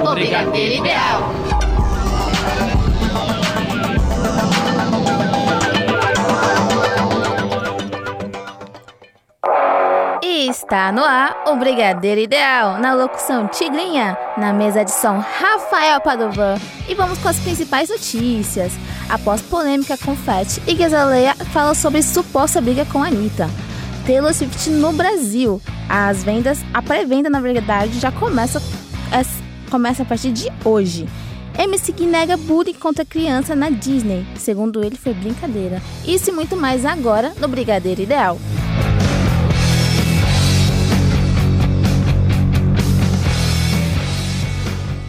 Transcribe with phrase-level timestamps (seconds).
[0.00, 1.32] O Brigadeiro Ideal.
[10.22, 16.54] Está no ar o Brigadeiro Ideal, na locução Tigrinha, na mesa de som Rafael Padovan.
[16.88, 18.74] E vamos com as principais notícias.
[19.10, 23.50] Após polêmica com Fat, Iggy Azalea fala sobre suposta briga com Anitta.
[24.06, 25.60] Taylor Swift no Brasil.
[25.88, 28.62] As vendas, a pré-venda na verdade já começa,
[29.70, 31.08] começa a partir de hoje.
[31.58, 34.24] MC que nega bullying contra criança na Disney.
[34.36, 35.82] Segundo ele, foi brincadeira.
[36.06, 38.38] Isso e muito mais agora no Brigadeiro Ideal.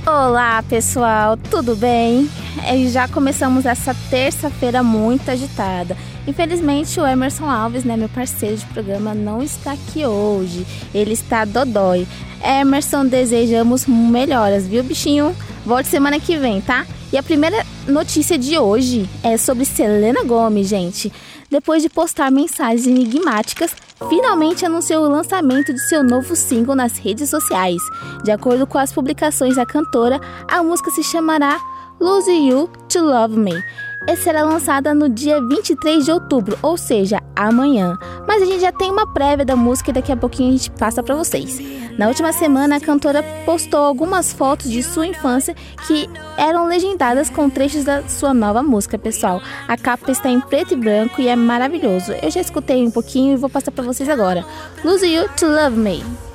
[0.07, 2.27] Olá pessoal, tudo bem?
[2.66, 5.96] É, já começamos essa terça-feira muito agitada.
[6.30, 10.64] Infelizmente o Emerson Alves, né, meu parceiro de programa, não está aqui hoje.
[10.94, 12.08] Ele está dodói.
[12.44, 15.36] Emerson, desejamos melhoras, viu, bichinho?
[15.66, 16.86] Volte semana que vem, tá?
[17.12, 21.12] E a primeira notícia de hoje é sobre Selena Gomez, gente.
[21.49, 23.76] Depois de postar mensagens enigmáticas,
[24.08, 27.82] finalmente anunciou o lançamento de seu novo single nas redes sociais.
[28.24, 31.60] De acordo com as publicações da cantora, a música se chamará
[31.99, 33.64] Lose You to Love Me
[34.08, 37.98] e será lançada no dia 23 de outubro, ou seja, amanhã.
[38.28, 40.72] Mas a gente já tem uma prévia da música e daqui a pouquinho a gente
[40.72, 41.60] passa para vocês.
[41.98, 45.54] Na última semana, a cantora postou algumas fotos de sua infância
[45.86, 49.42] que eram legendadas com trechos da sua nova música, pessoal.
[49.68, 52.14] A capa está em preto e branco e é maravilhoso.
[52.22, 54.46] Eu já escutei um pouquinho e vou passar para vocês agora.
[54.84, 56.29] Lose You to Love Me.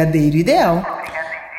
[0.00, 1.00] Brigadeiro Ideal.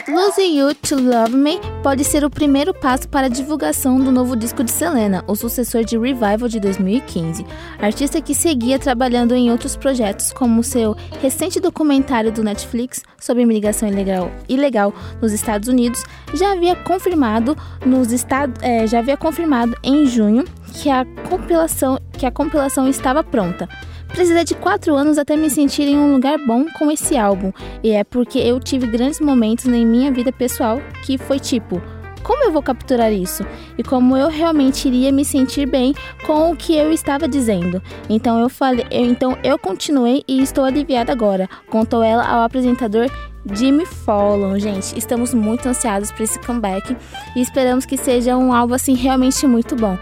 [0.08, 4.36] Losing You to Love Me pode ser o primeiro passo para a divulgação do novo
[4.36, 7.46] disco de Selena, o sucessor de Revival de 2015.
[7.80, 13.88] Artista que seguia trabalhando em outros projetos, como seu recente documentário do Netflix sobre imigração
[13.88, 14.92] ilegal, ilegal
[15.22, 16.04] nos Estados Unidos,
[16.34, 17.56] já havia confirmado
[17.86, 23.24] nos Estados, é, já havia confirmado em junho que a compilação que a compilação estava
[23.24, 23.70] pronta.
[24.12, 27.52] Precisei de quatro anos até me sentir em um lugar bom com esse álbum,
[27.84, 31.82] e é porque eu tive grandes momentos em minha vida pessoal que foi tipo.
[32.24, 33.44] Como eu vou capturar isso?
[33.78, 37.82] E como eu realmente iria me sentir bem com o que eu estava dizendo?
[38.10, 43.10] Então eu falei, eu, então eu continuei e estou aliviada agora, contou ela ao apresentador
[43.54, 44.98] Jimmy Fallon, gente.
[44.98, 46.96] Estamos muito ansiosos por esse comeback
[47.36, 49.98] e esperamos que seja um álbum assim realmente muito bom.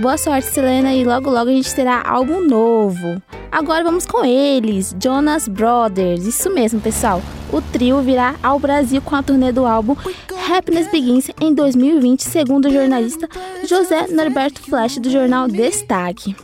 [0.00, 3.20] Boa sorte, Selena, e logo logo a gente terá álbum novo.
[3.52, 6.24] Agora vamos com eles, Jonas Brothers.
[6.24, 7.20] Isso mesmo, pessoal.
[7.52, 9.94] O trio virá ao Brasil com a turnê do álbum
[10.50, 13.28] Happiness Begins em 2020, segundo o jornalista
[13.68, 16.34] José Norberto Flash do jornal Destaque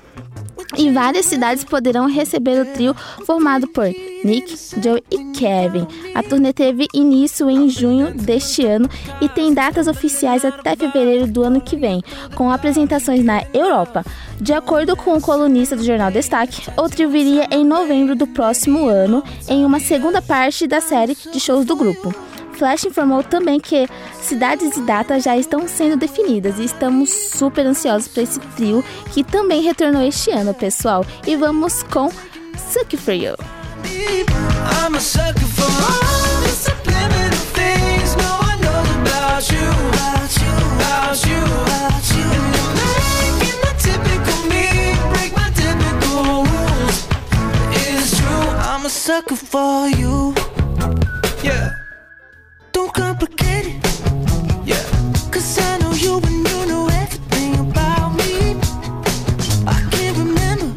[0.76, 2.94] e várias cidades poderão receber o trio
[3.24, 3.86] formado por
[4.24, 5.86] Nick, Joe e Kevin.
[6.14, 8.88] A turnê teve início em junho deste ano
[9.20, 12.02] e tem datas oficiais até fevereiro do ano que vem,
[12.34, 14.04] com apresentações na Europa.
[14.40, 18.86] De acordo com o colunista do jornal Destaque, o trio viria em novembro do próximo
[18.88, 22.25] ano em uma segunda parte da série de shows do grupo.
[22.56, 23.86] Flash informou também que
[24.20, 28.82] cidades e datas já estão sendo definidas e estamos super ansiosos para esse trio
[29.12, 31.04] que também retornou este ano, pessoal.
[31.26, 32.10] E vamos com
[32.72, 33.36] Suck For You.
[49.06, 50.34] sucker for you.
[51.44, 51.44] Yeah.
[51.44, 51.44] Don't complicate it.
[51.44, 51.75] Yeah.
[55.30, 58.56] Cause I know you and you know everything about me.
[59.66, 60.74] I can't remember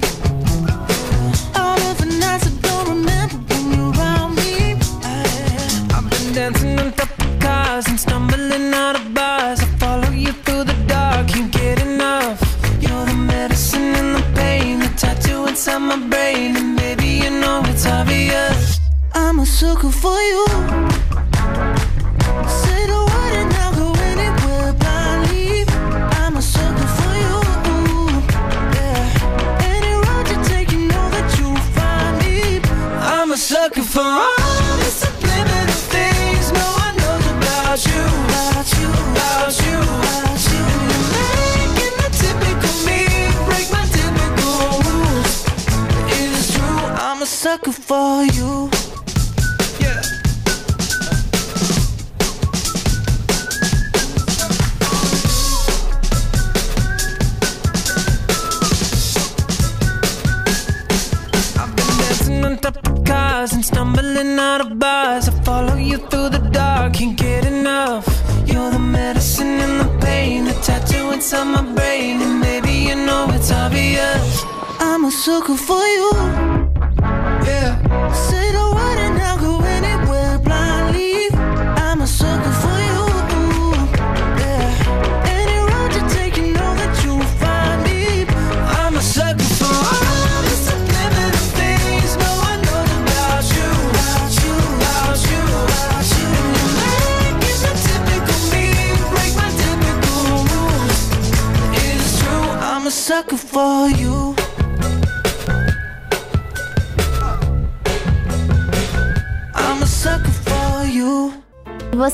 [1.55, 4.75] all of the nights I don't remember when you're around me.
[5.01, 9.61] I, I've been dancing on top of cars and stumbling out of bars.
[9.61, 12.41] I follow you through the dark, can't get enough.
[12.81, 17.61] You're the medicine and the pain, the tattoo inside my brain, and maybe you know
[17.67, 18.79] it's obvious.
[19.13, 20.45] I'm a sucker for you.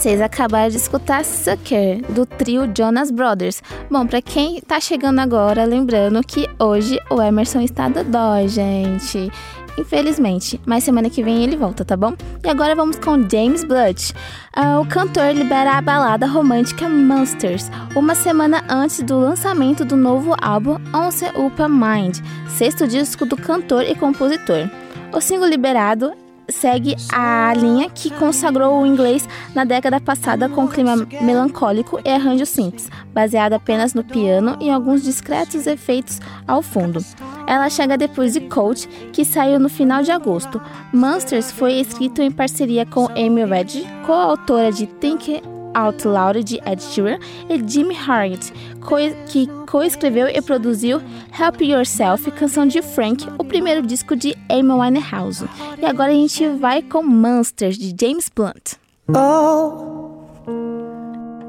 [0.05, 3.63] Vocês acabaram de escutar Sucker, do trio Jonas Brothers.
[3.89, 9.31] Bom, pra quem tá chegando agora, lembrando que hoje o Emerson está do dó, gente.
[9.79, 12.13] Infelizmente, mas semana que vem ele volta, tá bom?
[12.43, 14.11] E agora vamos com James Blunt.
[14.53, 20.35] Ah, o cantor libera a balada romântica Monsters, uma semana antes do lançamento do novo
[20.39, 24.69] álbum On the Upper Mind, sexto disco do cantor e compositor.
[25.11, 26.13] O single liberado
[26.49, 32.49] segue a linha que consagrou o inglês na década passada com clima melancólico e arranjos
[32.49, 37.03] simples, baseado apenas no piano e alguns discretos efeitos ao fundo.
[37.47, 40.61] Ela chega depois de Coach, que saiu no final de agosto.
[40.93, 46.81] Monsters foi escrito em parceria com Amy Reddy, coautora de Think Out Loud de Ed
[46.81, 48.51] Sheeran e Jimmy Harriet,
[48.81, 48.95] co
[49.27, 51.01] que coescreveu e produziu
[51.37, 55.45] Help Yourself, canção de Frank, o primeiro disco de Amy Winehouse.
[55.77, 58.75] E agora a gente vai com Monsters de James Blunt.
[59.09, 60.23] Oh,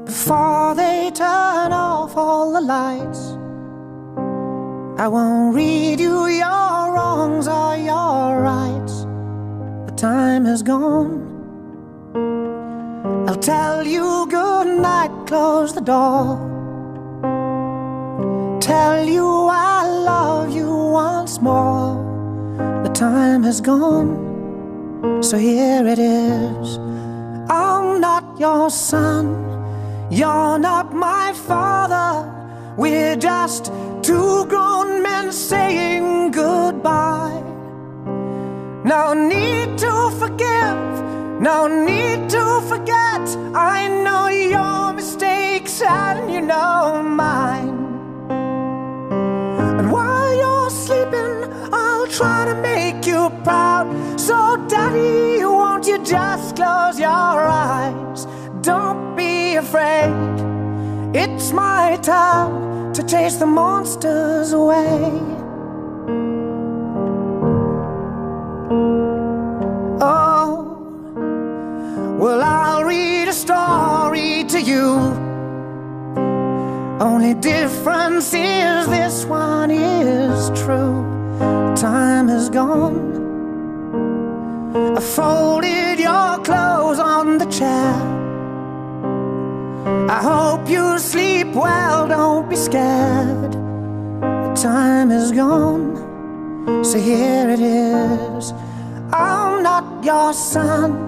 [0.05, 3.37] before they turn off all the lights.
[4.99, 9.05] I won't read you your wrongs or your rights.
[9.85, 11.27] The time is gone.
[13.27, 16.37] I'll tell you good night, close the door.
[18.61, 22.03] Tell you I love you once more.
[22.83, 24.11] The time has gone,
[25.21, 26.77] so here it is.
[27.49, 29.25] I'm not your son,
[30.11, 32.33] you're not my father.
[32.77, 33.71] We're just
[34.01, 37.41] two grown men saying goodbye.
[38.83, 40.79] No need to forgive,
[41.39, 43.21] no need to forget.
[43.53, 47.77] I know your mistakes and you know mine.
[49.79, 51.33] And while you're sleeping,
[51.71, 53.87] I'll try to make you proud.
[54.19, 58.25] So, Daddy, won't you just close your eyes?
[58.61, 60.13] Don't be afraid.
[61.13, 65.21] It's my time to chase the monsters away.
[69.99, 70.36] Oh,
[72.17, 74.95] well, I'll read a story to you.
[76.99, 81.05] Only difference is this one is true.
[81.75, 83.15] Time is gone.
[84.97, 87.93] I folded your clothes on the chair.
[90.09, 93.53] I hope you sleep well, don't be scared.
[93.53, 98.53] The time is gone, so here it is.
[99.13, 101.06] I'm not your son,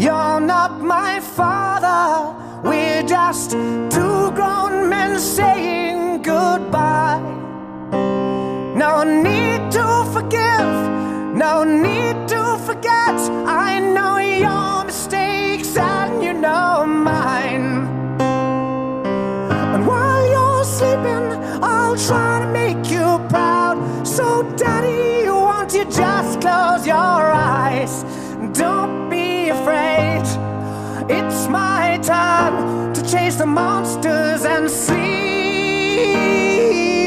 [0.00, 2.34] you're not my father.
[2.66, 7.20] We're just two grown men saying goodbye.
[8.74, 10.72] No need to forgive,
[11.36, 13.18] no need to forget.
[13.66, 17.68] I know your mistakes and you know mine.
[19.74, 21.26] And while you're sleeping,
[21.62, 23.76] I'll try to make you proud.
[24.06, 28.02] So, Daddy, won't you just close your eyes?
[28.54, 28.99] Don't
[29.50, 30.22] afraid.
[31.10, 35.00] It's my time to chase the monsters and sleep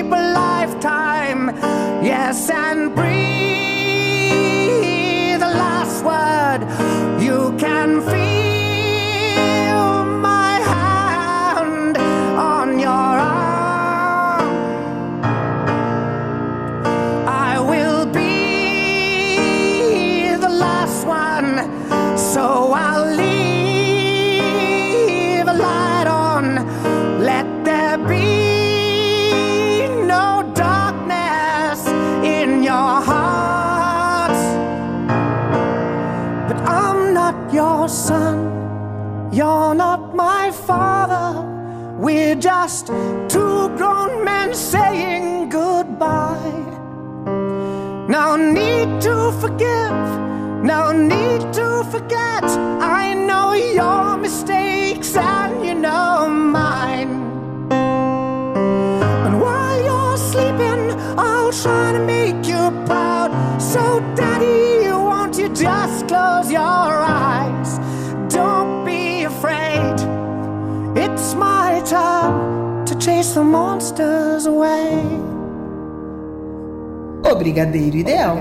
[0.05, 1.47] a lifetime.
[2.03, 3.09] Yes, and breathe
[5.39, 6.61] the last word.
[7.21, 8.32] You can feel
[42.43, 42.87] just
[43.29, 46.59] two grown men saying goodbye.
[48.09, 49.97] No need to forgive,
[50.61, 52.43] no need to forget.
[52.43, 54.62] I know your mistakes
[77.31, 78.35] O Brigadeiro Ideal.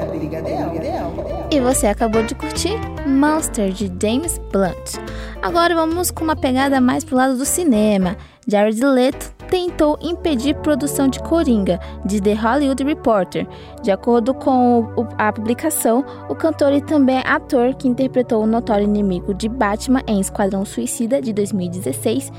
[1.50, 4.96] E você acabou de curtir Monster de James Blunt.
[5.42, 8.16] Agora vamos com uma pegada mais pro lado do cinema.
[8.48, 13.46] Jared Leto tentou impedir produção de Coringa, de The Hollywood Reporter.
[13.82, 19.34] De acordo com a publicação, o cantor e também ator que interpretou o notório inimigo
[19.34, 22.32] de Batman em Esquadrão Suicida de 2016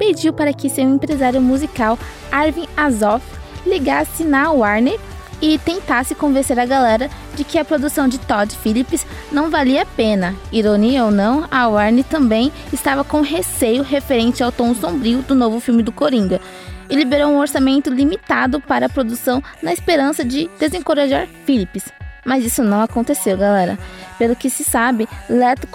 [0.00, 1.98] pediu para que seu empresário musical,
[2.32, 3.22] Arvin Azoff,
[3.66, 4.98] ligasse na Warner
[5.42, 9.86] e tentasse convencer a galera de que a produção de Todd Phillips não valia a
[9.86, 10.34] pena.
[10.50, 15.60] Ironia ou não, a Warner também estava com receio referente ao tom sombrio do novo
[15.60, 16.40] filme do Coringa
[16.88, 21.84] e liberou um orçamento limitado para a produção na esperança de desencorajar Phillips.
[22.24, 23.78] Mas isso não aconteceu, galera.
[24.18, 25.68] Pelo que se sabe, Leto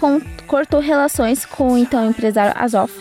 [0.48, 2.94] cortou relações com o então empresário Azoff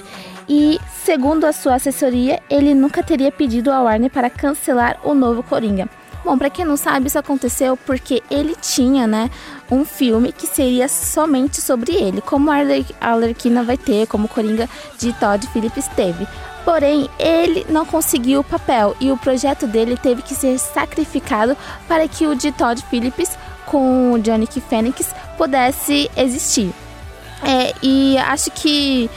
[0.48, 5.42] e, segundo a sua assessoria, ele nunca teria pedido a Warner para cancelar o novo
[5.42, 5.88] Coringa.
[6.24, 9.30] Bom, pra quem não sabe, isso aconteceu porque ele tinha, né,
[9.70, 14.26] um filme que seria somente sobre ele, como a Arle- a Arlequina vai ter, como
[14.26, 16.26] Coringa de Todd Phillips teve.
[16.64, 21.54] Porém, ele não conseguiu o papel e o projeto dele teve que ser sacrificado
[21.86, 23.36] para que o de Todd Phillips
[23.66, 26.72] com o Johnny Phoenix pudesse existir.
[27.42, 29.10] É, e acho que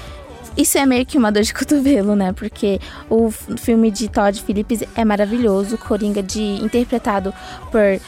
[0.58, 2.34] isso é meio que uma dor de cotovelo, né?
[2.34, 7.34] Porque o filme de Todd Phillips é maravilhoso, Coringa de interpretado
[7.72, 8.00] por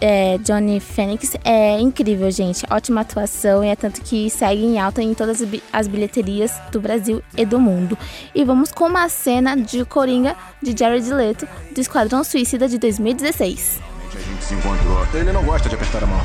[0.00, 2.64] é, Johnny Phoenix é incrível, gente.
[2.70, 7.22] Ótima atuação e é tanto que segue em alta em todas as bilheterias do Brasil
[7.36, 7.96] e do mundo.
[8.34, 13.80] E vamos com uma cena de Coringa de Jared Leto do Esquadrão Suicida de 2016.
[14.08, 15.06] A gente se encontrou.
[15.14, 16.20] Ele não gosta de apertar a mão.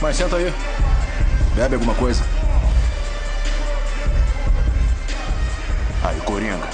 [0.00, 0.52] Mas senta aí.
[1.54, 2.22] Bebe alguma coisa.
[6.08, 6.70] Aí, Coringa.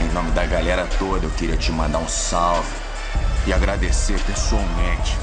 [0.00, 2.66] Em nome da galera toda, eu queria te mandar um salve
[3.46, 5.18] e agradecer pessoalmente.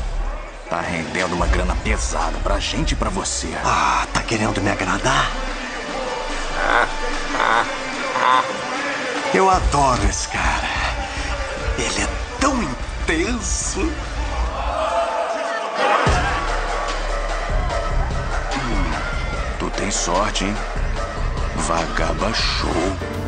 [0.70, 3.52] Tá rendendo uma grana pesada pra gente e pra você.
[3.66, 5.32] Ah, tá querendo me agradar?
[9.34, 10.70] Eu adoro esse cara.
[11.80, 12.08] Ele é
[12.40, 13.80] tão intenso.
[18.56, 18.92] Hum,
[19.58, 20.56] tu tem sorte, hein?
[21.56, 23.21] Vagaba show.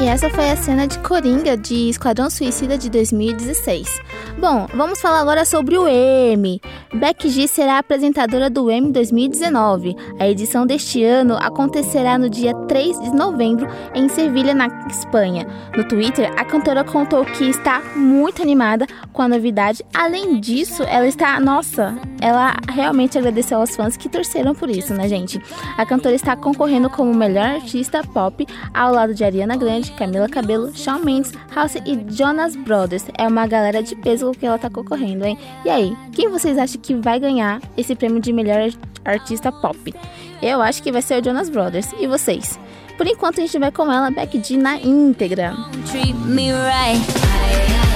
[0.00, 4.00] E essa foi a cena de Coringa de Esquadrão Suicida de 2016.
[4.38, 6.58] Bom, vamos falar agora sobre o M.
[6.94, 9.94] Beck G será apresentadora do M 2019.
[10.18, 15.46] A edição deste ano acontecerá no dia 3 de novembro em Sevilha, na Espanha.
[15.76, 19.84] No Twitter, a cantora contou que está muito animada com a novidade.
[19.92, 25.06] Além disso, ela está, nossa, ela realmente agradeceu aos fãs que torceram por isso, né,
[25.06, 25.40] gente?
[25.76, 30.74] A cantora está concorrendo como melhor artista pop ao lado de Ariana Grande Camila Cabelo,
[30.74, 33.04] Shawn Mendes, House e Jonas Brothers.
[33.18, 35.38] É uma galera de peso que ela tá concorrendo, hein?
[35.64, 38.70] E aí, quem vocês acham que vai ganhar esse prêmio de melhor
[39.04, 39.94] artista pop?
[40.42, 41.92] Eu acho que vai ser o Jonas Brothers.
[41.98, 42.58] E vocês?
[42.96, 45.54] Por enquanto a gente vai com ela, Beck D na íntegra.
[45.90, 47.89] Treat me right.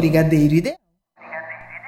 [0.00, 0.76] Brigadeiro ideal.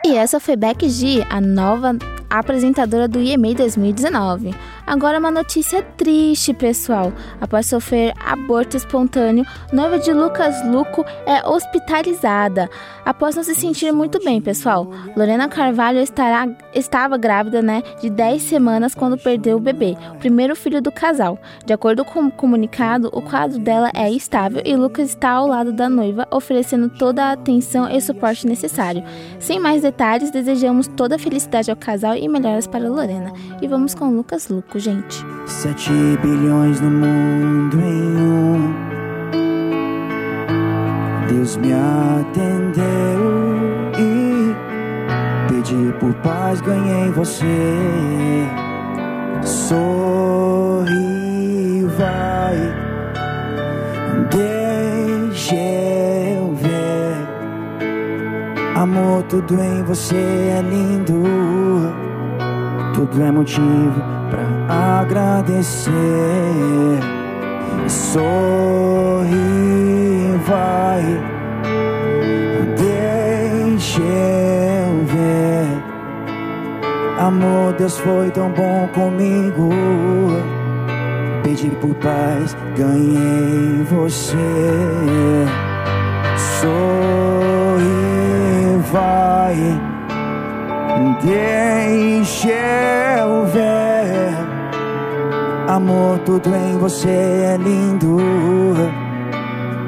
[0.05, 1.97] E essa foi Beck G, a nova
[2.29, 4.55] apresentadora do IEMEI 2019.
[4.87, 7.13] Agora uma notícia triste, pessoal.
[7.41, 12.69] Após sofrer aborto espontâneo, noiva de Lucas Luco é hospitalizada.
[13.05, 14.89] Após não se sentir muito bem, pessoal.
[15.17, 20.57] Lorena Carvalho estará, estava grávida, né, de 10 semanas quando perdeu o bebê, o primeiro
[20.57, 21.39] filho do casal.
[21.65, 25.73] De acordo com o comunicado, o quadro dela é estável e Lucas está ao lado
[25.73, 29.03] da noiva, oferecendo toda a atenção e suporte necessário.
[29.39, 33.33] Sem mais detalhes, desejamos toda a felicidade ao casal e melhoras para Lorena.
[33.61, 35.25] E vamos com Lucas Luco, gente.
[35.47, 35.91] Sete
[36.23, 38.22] bilhões no mundo em
[41.29, 42.85] Deus me atendeu
[43.99, 44.55] e
[45.49, 47.47] pedi por paz, ganhei você.
[49.43, 49.85] Sorri,
[51.99, 52.57] vai,
[54.31, 57.17] deixa eu ver.
[58.77, 61.23] Amor, tudo em você é lindo.
[62.95, 65.91] Tudo é motivo pra agradecer.
[67.93, 69.35] Sorri,
[70.47, 71.03] vai,
[72.75, 75.67] deixa eu ver.
[77.19, 79.69] Amor, Deus foi tão bom comigo.
[81.43, 84.37] Pedi por paz, ganhei você.
[86.61, 87.83] Sorri,
[88.91, 89.57] vai.
[91.23, 92.49] Deixa
[93.19, 93.92] eu ver.
[95.73, 98.19] Amor, tudo em você é lindo.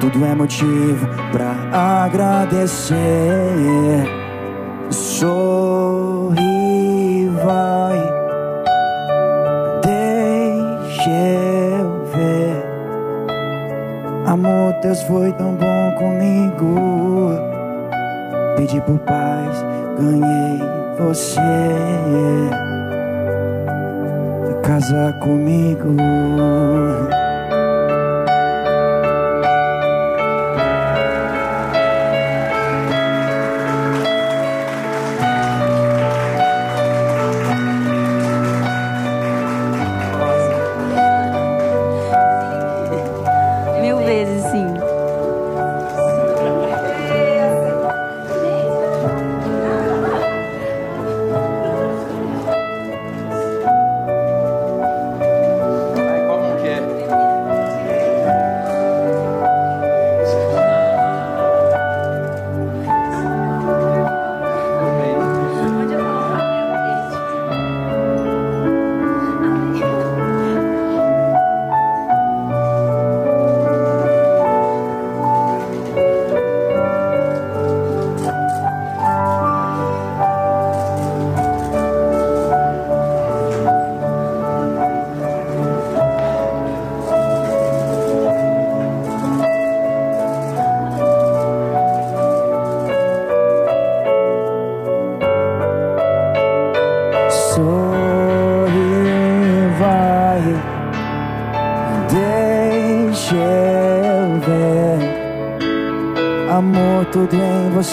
[0.00, 1.54] Tudo é motivo pra
[2.04, 2.96] agradecer.
[4.88, 6.40] Sorri,
[7.44, 7.98] vai.
[9.82, 12.64] Deixa eu ver.
[14.26, 17.28] Amor, Deus foi tão bom comigo.
[18.56, 19.62] Pedi por paz,
[19.98, 20.62] ganhei
[20.98, 21.44] você.
[24.64, 25.94] Casa comigo.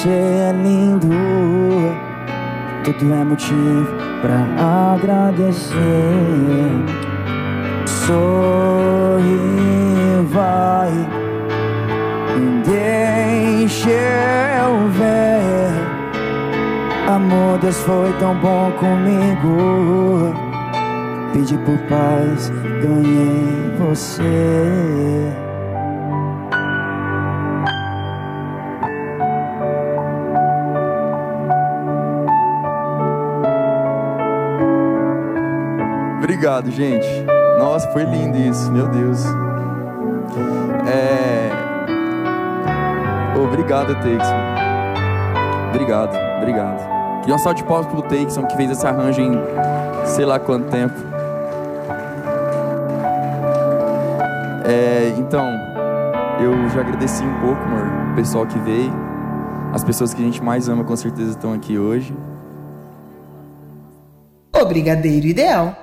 [0.10, 0.31] Em
[36.62, 37.08] Obrigado, gente.
[37.58, 39.26] Nossa, foi lindo isso, meu Deus.
[40.88, 41.50] É.
[43.36, 44.26] Obrigado, Teixon.
[45.70, 47.28] Obrigado, obrigado.
[47.28, 49.32] E uma salva de palmas pro Teixon que fez esse arranjo em
[50.06, 50.94] sei lá quanto tempo.
[54.66, 55.48] É, então,
[56.40, 58.94] eu já agradeci um pouco, amor, o pessoal que veio.
[59.74, 62.14] As pessoas que a gente mais ama com certeza estão aqui hoje.
[64.54, 65.81] O Brigadeiro Ideal.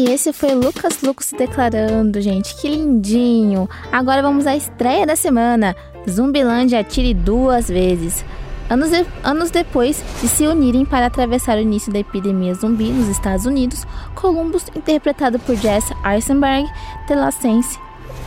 [0.00, 2.54] E esse foi Lucas Luco se declarando, gente.
[2.54, 3.68] Que lindinho!
[3.92, 5.76] Agora vamos à estreia da semana.
[6.08, 8.24] Zumbilândia atire duas vezes.
[8.70, 13.08] Anos, de- anos depois de se unirem para atravessar o início da epidemia zumbi nos
[13.08, 16.66] Estados Unidos, Columbus, interpretado por Jesse Eisenberg,
[17.06, 17.78] Telacense,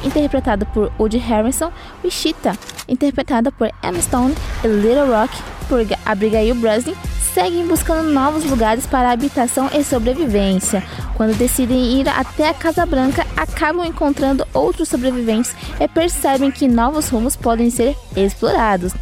[0.04, 1.72] interpretada por Woody Harrison,
[2.04, 5.36] Wichita, interpretada por Emma Stone, e Little Rock,
[5.68, 6.96] por Abigail Breslin
[7.34, 10.84] seguem buscando novos lugares para habitação e sobrevivência.
[11.16, 17.10] Quando decidem ir até a Casa Branca, acabam encontrando outros sobreviventes e percebem que novos
[17.10, 18.94] rumos podem ser explorados.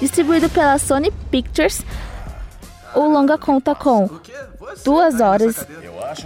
[0.00, 1.82] Distribuído pela Sony Pictures,
[2.94, 4.08] o longa conta com
[4.84, 5.66] duas horas.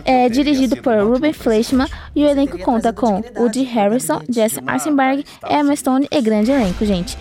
[0.05, 5.75] É dirigido por Ruben Fleischmann e o elenco conta com Woody Harrison, Jesse Eisenberg, Emma
[5.75, 7.19] Stone e grande elenco, gente.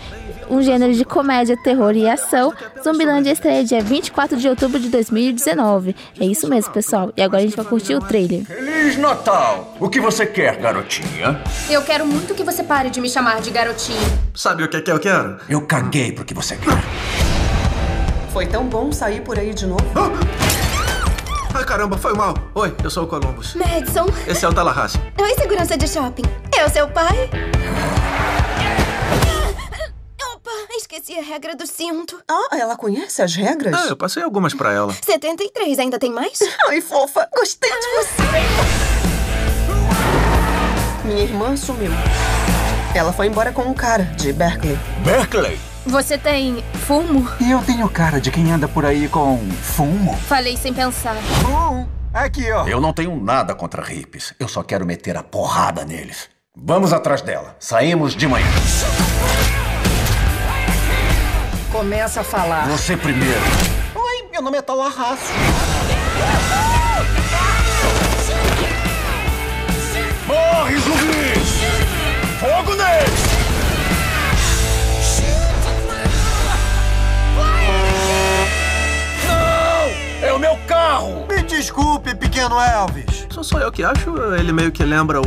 [0.50, 2.52] Um gênero de comédia, terror e ação,
[2.82, 5.96] Zumbilândia estreia dia 24 de outubro de 2019.
[6.20, 7.12] É isso mesmo, pessoal.
[7.16, 8.44] E agora a gente vai curtir o trailer.
[8.44, 9.74] Feliz Natal!
[9.80, 11.40] O que você quer, garotinha?
[11.70, 13.98] Eu quero muito que você pare de me chamar de garotinha.
[14.34, 15.38] Sabe o que, é que eu quero?
[15.48, 17.31] Eu caguei pro que você quer.
[18.32, 19.84] Foi tão bom sair por aí de novo.
[21.54, 22.34] Ai, caramba, foi mal.
[22.54, 23.54] Oi, eu sou o Columbus.
[23.54, 24.06] Madison.
[24.26, 24.98] Esse é o Tallahassee.
[25.20, 26.22] Oi, segurança de shopping.
[26.58, 27.28] Eu, seu pai?
[30.34, 32.18] Opa, esqueci a regra do cinto.
[32.26, 33.74] Ah, ela conhece as regras?
[33.74, 34.94] Ah, eu passei algumas pra ela.
[35.02, 36.38] 73, ainda tem mais?
[36.68, 38.22] Ai, fofa, gostei de você.
[41.04, 41.90] Minha irmã sumiu.
[42.94, 44.78] Ela foi embora com um cara de Berkeley.
[45.04, 45.71] Berkeley!
[45.86, 47.28] Você tem fumo?
[47.40, 50.16] E eu tenho cara de quem anda por aí com fumo?
[50.28, 51.16] Falei sem pensar.
[51.42, 52.66] Bom, aqui ó.
[52.66, 54.32] Eu não tenho nada contra hippies.
[54.38, 56.28] Eu só quero meter a porrada neles.
[56.56, 57.56] Vamos atrás dela.
[57.58, 58.46] Saímos de manhã.
[61.72, 62.68] Começa a falar.
[62.68, 63.40] Você primeiro.
[63.94, 65.34] Oi, meu nome é Tallahassee.
[70.26, 71.60] Morre, zumbis!
[72.38, 73.21] Fogo neles!
[80.22, 81.26] É o meu carro!
[81.26, 83.26] Me desculpe, pequeno Elvis.
[83.30, 85.24] Só sou eu que acho, ele meio que lembra o.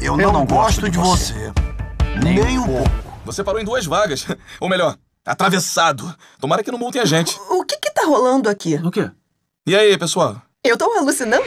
[0.00, 1.52] Eu não, Eu não gosto, gosto de de você.
[2.24, 2.90] Nem Nem, um um pouco.
[3.26, 4.26] Você parou em duas vagas.
[4.58, 6.14] Ou melhor, atravessado.
[6.40, 7.38] Tomara que não multem a gente.
[7.50, 8.76] O que que tá rolando aqui?
[8.76, 9.10] O quê?
[9.66, 10.40] E aí, pessoal?
[10.64, 11.44] Eu tô alucinando?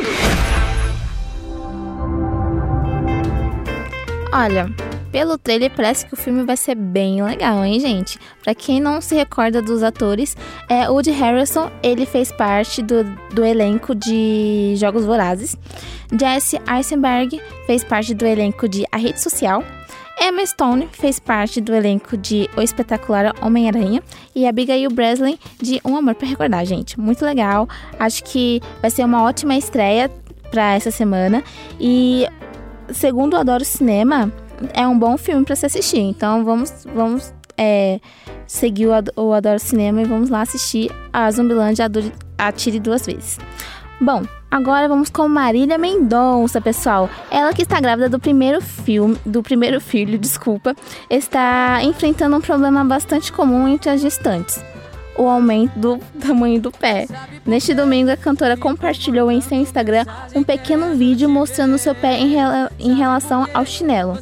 [4.32, 4.68] Olha,
[5.14, 8.20] pelo trailer parece que o filme vai ser bem legal, hein, gente?
[8.44, 10.36] Pra quem não se recorda dos atores,
[10.68, 15.56] é Woody Harrison, ele fez parte do, do elenco de Jogos Vorazes.
[16.20, 19.64] Jesse Eisenberg fez parte do elenco de A Rede Social.
[20.20, 24.02] Emma Stone fez parte do elenco de O Espetacular Homem-Aranha
[24.36, 27.00] e Abigail Breslin de Um Amor para Recordar, gente.
[27.00, 27.70] Muito legal.
[28.00, 30.10] Acho que vai ser uma ótima estreia
[30.50, 31.44] para essa semana
[31.80, 32.28] e
[32.92, 34.32] segundo Adoro Cinema,
[34.74, 36.00] é um bom filme para se assistir.
[36.00, 38.00] Então vamos, vamos é,
[38.48, 41.90] seguir o, o Adoro Cinema e vamos lá assistir a Zumbilândia
[42.38, 43.40] Atire Duas Vezes.
[44.02, 47.10] Bom, agora vamos com Marília Mendonça, pessoal.
[47.32, 50.76] Ela que está grávida do primeiro filme, do primeiro filho, desculpa,
[51.10, 54.73] está enfrentando um problema bastante comum entre as gestantes
[55.18, 57.08] o aumento do tamanho do pé.
[57.46, 62.30] Neste domingo, a cantora compartilhou em seu Instagram um pequeno vídeo mostrando seu pé em,
[62.34, 64.18] rela- em relação ao chinelo.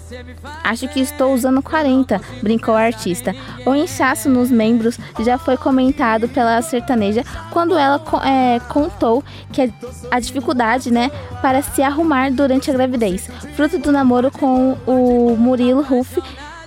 [0.64, 3.34] Acho que estou usando 40, brincou a artista.
[3.66, 9.70] O inchaço nos membros já foi comentado pela sertaneja quando ela é, contou que a,
[10.12, 11.10] a dificuldade, né,
[11.42, 16.22] para se arrumar durante a gravidez, fruto do namoro com o Murilo Ruff.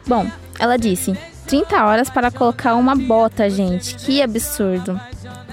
[0.07, 0.27] Bom,
[0.59, 1.17] ela disse:
[1.55, 3.95] 30 horas para colocar uma bota, gente.
[3.95, 5.01] Que absurdo.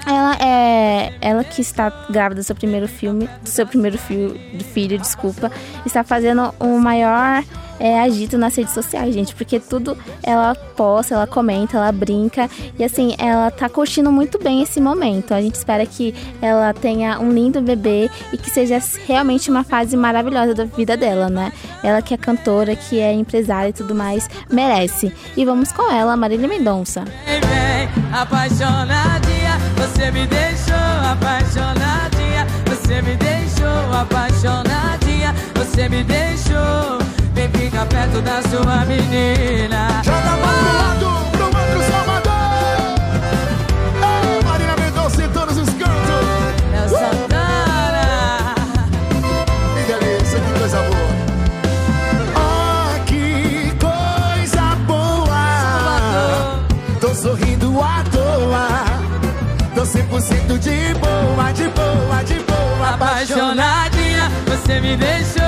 [0.08, 1.14] Ela é.
[1.22, 3.30] Ela que está grávida do seu primeiro filme.
[3.44, 4.36] Do seu primeiro filho,
[4.74, 5.52] filho, desculpa.
[5.86, 7.44] Está fazendo o maior
[7.82, 9.34] é, agito nas redes sociais, gente.
[9.34, 12.48] Porque tudo ela posta, ela comenta, ela brinca.
[12.78, 15.34] E assim, ela tá curtindo muito bem esse momento.
[15.34, 19.98] A gente espera que ela tenha um lindo bebê e que seja realmente uma fase
[19.98, 21.52] maravilhosa da vida dela, né?
[21.84, 25.12] Ela que é cantora, que é empresária e tudo mais, merece.
[25.36, 27.04] E vamos com ela, Marília Mendonça.
[28.14, 30.76] Apaixonadinha, você me deixou
[31.12, 37.01] apaixonadinha, você me deixou apaixonadinha, você me deixou.
[37.42, 40.04] Vem ficar perto da sua menina.
[40.04, 42.34] Joga mão pro lado, pro outro Salvador.
[43.98, 46.28] Ei, Marília Mendonça em todos os cantos.
[46.72, 48.54] É o Santana.
[49.74, 51.14] Que delícia, que coisa boa.
[52.38, 56.60] Oh, que coisa boa.
[57.00, 58.86] Tô sorrindo à toa.
[59.74, 62.90] Tô 100% de boa, de boa, de boa.
[62.94, 65.41] Apaixonadinha, você me deixou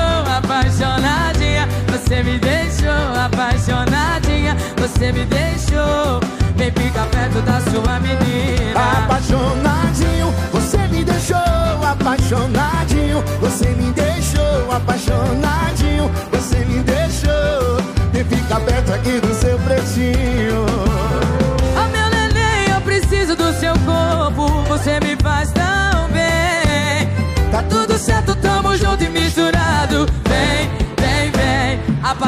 [2.23, 2.89] você me deixou
[3.25, 6.21] apaixonadinha, você me deixou.
[6.55, 9.03] Vem ficar perto da sua menina.
[9.03, 11.37] Apaixonadinho, você me deixou
[11.85, 17.81] apaixonadinho, você me deixou apaixonadinho, você me deixou.
[18.13, 20.32] Vem ficar perto aqui do seu pretinho.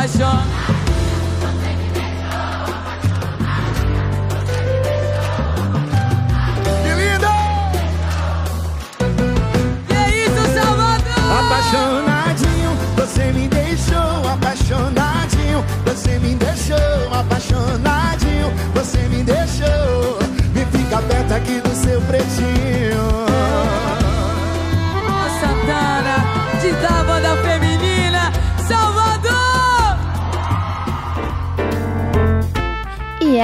[0.08, 0.75] passion.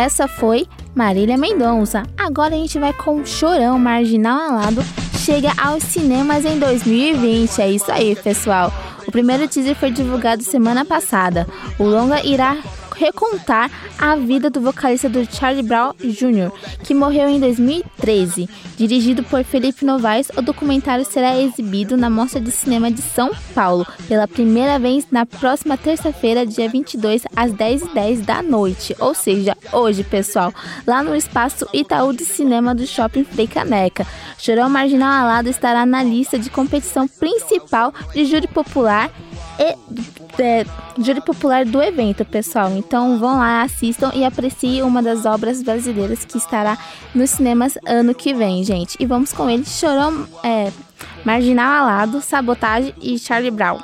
[0.02, 2.04] Essa foi Marília Mendonça.
[2.18, 4.84] Agora a gente vai com Chorão Marginal Alado.
[5.24, 7.62] Chega aos cinemas em 2020.
[7.62, 8.74] É isso aí, pessoal.
[9.08, 11.48] O primeiro teaser foi divulgado semana passada.
[11.78, 12.58] O longa irá
[13.02, 16.52] recontar a vida do vocalista do Charlie Brown Jr.,
[16.84, 18.48] que morreu em 2013.
[18.78, 23.88] Dirigido por Felipe Novaes, o documentário será exibido na Mostra de Cinema de São Paulo
[24.08, 28.96] pela primeira vez na próxima terça-feira, dia 22, às 10h10 da noite.
[29.00, 30.54] Ou seja, hoje, pessoal,
[30.86, 34.06] lá no espaço Itaú de Cinema do Shopping Frei Caneca.
[34.38, 39.10] Chorão Marginal Alado estará na lista de competição principal de júri popular
[39.60, 39.76] e
[40.42, 40.66] é,
[40.98, 42.72] júri popular do evento, pessoal.
[42.92, 46.78] Então vão lá, assistam e apreciem uma das obras brasileiras que estará
[47.16, 48.98] nos cinemas ano que vem, gente.
[49.00, 50.70] E vamos com ele, Chorão é,
[51.24, 53.78] Marginal Alado, Sabotagem e Charlie Brown.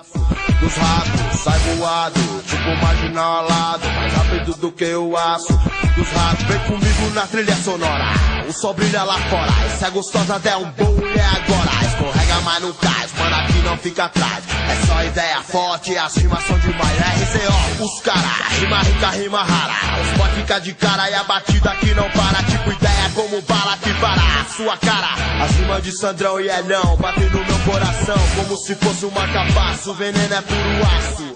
[0.59, 5.57] Dos ratos, sai voado, tipo marginal alado, mais rápido do que o aço.
[5.95, 8.37] Dos ratos, vem comigo na trilha sonora.
[8.47, 11.86] O sol brilha lá fora, essa é gostosa até um bolo é agora.
[11.86, 14.43] Escorrega, mas não cai, mano, aqui não fica atrás.
[14.69, 16.97] É só ideia forte, as rimas são demais.
[16.97, 19.73] RCO, os cara, rima rica, rima rara.
[20.01, 22.41] Os boy fica de cara e a batida aqui não para.
[22.43, 25.43] Tipo ideia como bala que para a sua cara.
[25.43, 29.93] As rimas de Sandrão e Elhão batem no meu coração como se fosse um marca-passo.
[29.93, 31.26] Veneno é puro aço.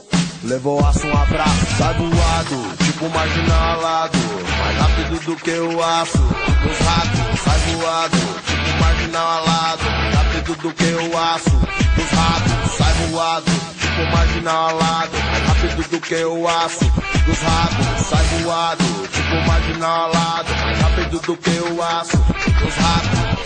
[0.43, 4.17] Levou aço, um abraço, sai voado, tipo marginal alado.
[4.59, 6.17] Mais rápido do que o aço.
[6.17, 9.83] Dos ratos, sai voado, tipo marginal alado.
[9.83, 11.51] Mais rápido do que o aço.
[11.95, 15.17] Dos ratos, sai voado, tipo marginal alado.
[15.31, 16.91] Mais rápido do que o aço.
[17.25, 20.49] Dos ratos, sai voado, tipo marginal alado.
[20.63, 22.17] Mais rápido do que o aço.
[22.17, 23.40] Dos ratos.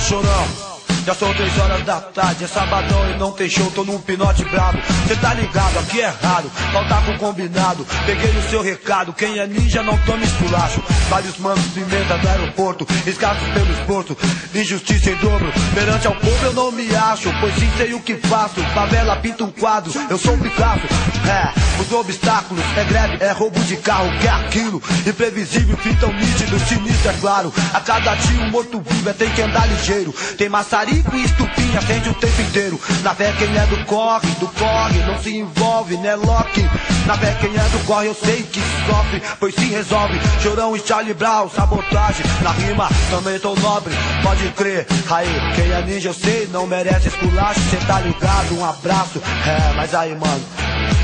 [0.00, 0.69] Alô, chorão.
[1.04, 4.44] Já são três horas da tarde, é sabadão e não tem show, tô num pinote
[4.44, 4.78] brabo.
[5.08, 7.86] Cê tá ligado, aqui é raro, falta com combinado.
[8.04, 10.82] Peguei o seu recado, quem é ninja não toma esculacho.
[11.08, 14.16] Vários manos de emenda no aeroporto, escassos pelo esporto,
[14.54, 15.50] injustiça em dobro.
[15.74, 18.60] Perante ao povo eu não me acho, pois sim sei o que faço.
[18.74, 20.86] Favela pinta um quadro, eu sou um Picasso.
[21.26, 24.82] É, os obstáculos, é greve, é roubo de carro, que é aquilo.
[25.06, 27.52] Imprevisível, fim tão nítido, sinistro, é claro.
[27.72, 30.12] A cada dia um morto vivo é tem que andar ligeiro.
[30.36, 30.48] Tem
[30.90, 32.80] maçarico e estupinha, acende o tempo inteiro.
[33.02, 36.68] Na fé quem é do corre, do corre, não se envolve, né, Loki?
[37.06, 40.18] Na fé quem é do corre, eu sei que sofre, pois se resolve.
[40.42, 42.24] Chorão e Charlie Brown, sabotagem.
[42.42, 44.86] Na rima, também tô nobre, pode crer.
[45.10, 47.60] Aí, quem é ninja, eu sei, não merece esculacho.
[47.70, 49.20] Cê tá ligado, um abraço.
[49.46, 50.44] É, mas aí, mano.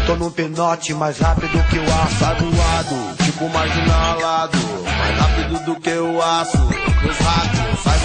[0.06, 5.64] Tô num pinote mais rápido que o aço Sai voado, tipo marginal alado Mais rápido
[5.64, 7.18] do que o aço Dos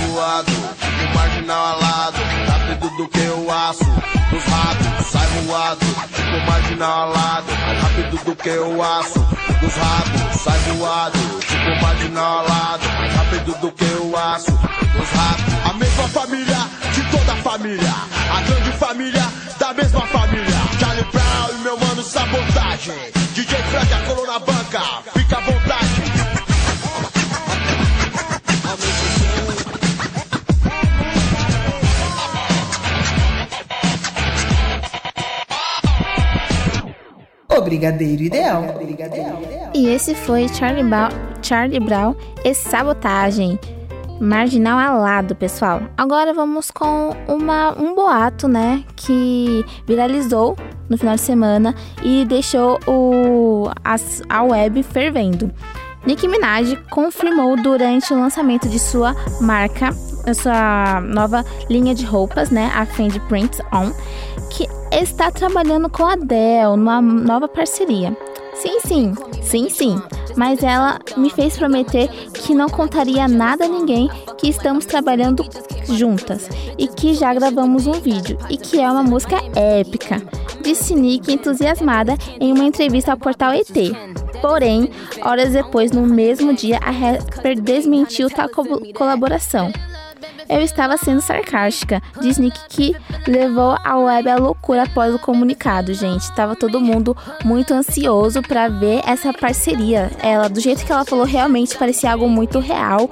[0.07, 3.85] voado Tipo marginal alado rápido do que o aço
[4.31, 5.85] Dos ratos, sai voado
[6.15, 9.19] Tipo marginal alado rápido do que o aço
[9.61, 15.73] Dos ratos, sai voado Tipo marginal alado rápido do que o aço Dos ratos A
[15.73, 17.93] mesma família de toda a família
[18.35, 20.57] A grande família da mesma família.
[20.79, 24.81] Charlie Brown e meu mano sabotagem DJ Frank, a coluna banca,
[25.13, 25.60] fica à vontade
[37.81, 38.21] Brigadeiro
[39.41, 39.71] Ideal.
[39.73, 41.09] E esse foi Charlie, ba
[41.41, 42.15] Charlie Brown
[42.45, 43.59] e Sabotagem.
[44.19, 45.81] Marginal alado, pessoal.
[45.97, 48.83] Agora vamos com uma, um boato, né?
[48.95, 50.55] Que viralizou
[50.87, 53.95] no final de semana e deixou o, a,
[54.29, 55.51] a web fervendo.
[56.05, 59.91] Nicki Minaj confirmou durante o lançamento de sua marca,
[60.33, 63.91] sua nova linha de roupas, né, a Fendi Prints On,
[64.91, 68.15] está trabalhando com a Adele numa nova parceria.
[68.53, 70.01] Sim, sim, sim, sim.
[70.35, 75.45] Mas ela me fez prometer que não contaria nada a ninguém que estamos trabalhando
[75.87, 80.21] juntas e que já gravamos um vídeo e que é uma música épica.
[80.61, 83.67] Disse Nick entusiasmada em uma entrevista ao portal ET.
[84.41, 84.89] Porém,
[85.21, 88.63] horas depois, no mesmo dia, a rapper desmentiu tal co
[88.93, 89.71] colaboração.
[90.49, 92.95] Eu estava sendo sarcástica, diz Nick que
[93.27, 96.31] levou a web à loucura após o comunicado, gente.
[96.35, 100.11] Tava todo mundo muito ansioso para ver essa parceria.
[100.21, 103.09] Ela, do jeito que ela falou, realmente parecia algo muito real,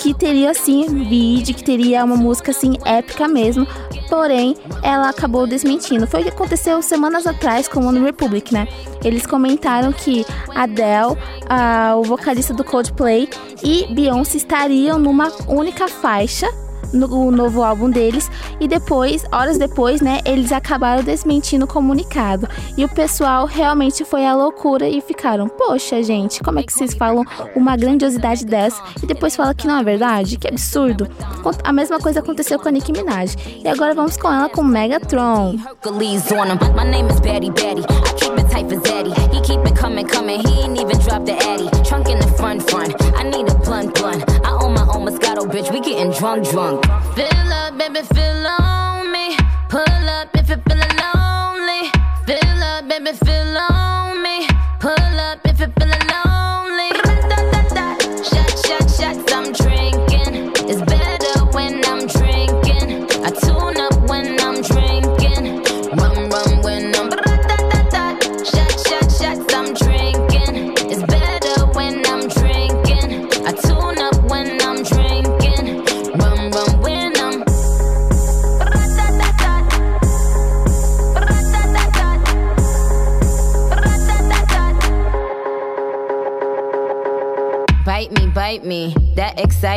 [0.00, 3.66] que teria assim vídeo, que teria uma música assim épica mesmo.
[4.08, 6.06] Porém, ela acabou desmentindo.
[6.06, 8.66] Foi o que aconteceu semanas atrás com o One Republic, né?
[9.04, 10.24] Eles comentaram que
[10.54, 13.28] Adele, uh, o vocalista do Coldplay,
[13.62, 16.48] e Beyoncé estariam numa única faixa
[16.92, 22.48] no novo álbum deles e depois, horas depois, né, eles acabaram desmentindo o comunicado.
[22.76, 26.94] E o pessoal realmente foi à loucura e ficaram: "Poxa, gente, como é que vocês
[26.94, 27.24] falam
[27.54, 30.36] uma grandiosidade dessa e depois fala que não é verdade?
[30.36, 31.08] Que absurdo".
[31.64, 33.34] A mesma coisa aconteceu com a Nicki Minaj.
[33.64, 35.56] E agora vamos com ela com Megatron.
[45.50, 45.72] Bitch.
[45.72, 46.84] We getting drunk, drunk.
[47.14, 49.36] Fill up, baby, fill on me.
[49.68, 50.79] Pull up if feeling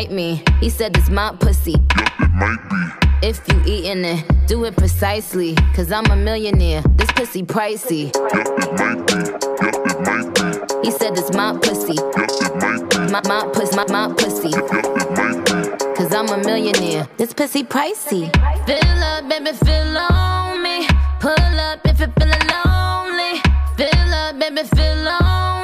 [0.04, 0.43] that excite me.
[0.60, 1.76] He said it's my pussy.
[3.22, 5.56] If you eatin' it, do it precisely.
[5.76, 8.12] Cause I'm a millionaire, this pussy pricey.
[10.84, 11.95] He said it's my pussy.
[13.12, 14.51] My, my pussy, my, my pussy.
[15.95, 18.32] Cause I'm a millionaire, this pussy pricey.
[18.66, 20.88] Fill up, baby, fill on me.
[21.20, 23.41] Pull up if you're feeling lonely.
[23.78, 25.62] Fill up, baby, fill on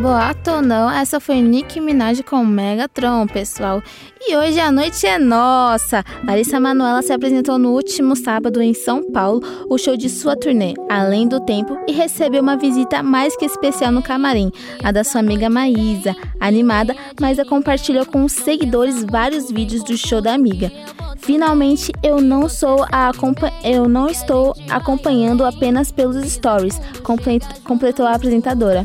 [0.00, 3.82] Boato ou não, essa foi Nicki Minaj com Megatron, pessoal.
[4.20, 6.02] E hoje a noite é nossa!
[6.26, 10.74] Larissa Manoela se apresentou no último sábado em São Paulo, o show de sua turnê,
[10.88, 14.50] Além do Tempo, e recebeu uma visita mais que especial no camarim,
[14.82, 16.16] a da sua amiga Maísa.
[16.40, 20.72] Animada, Maísa compartilhou com os seguidores vários vídeos do show da amiga.
[21.18, 23.12] Finalmente, eu não sou a
[23.62, 28.82] eu não estou acompanhando apenas pelos stories, comple- completou a apresentadora.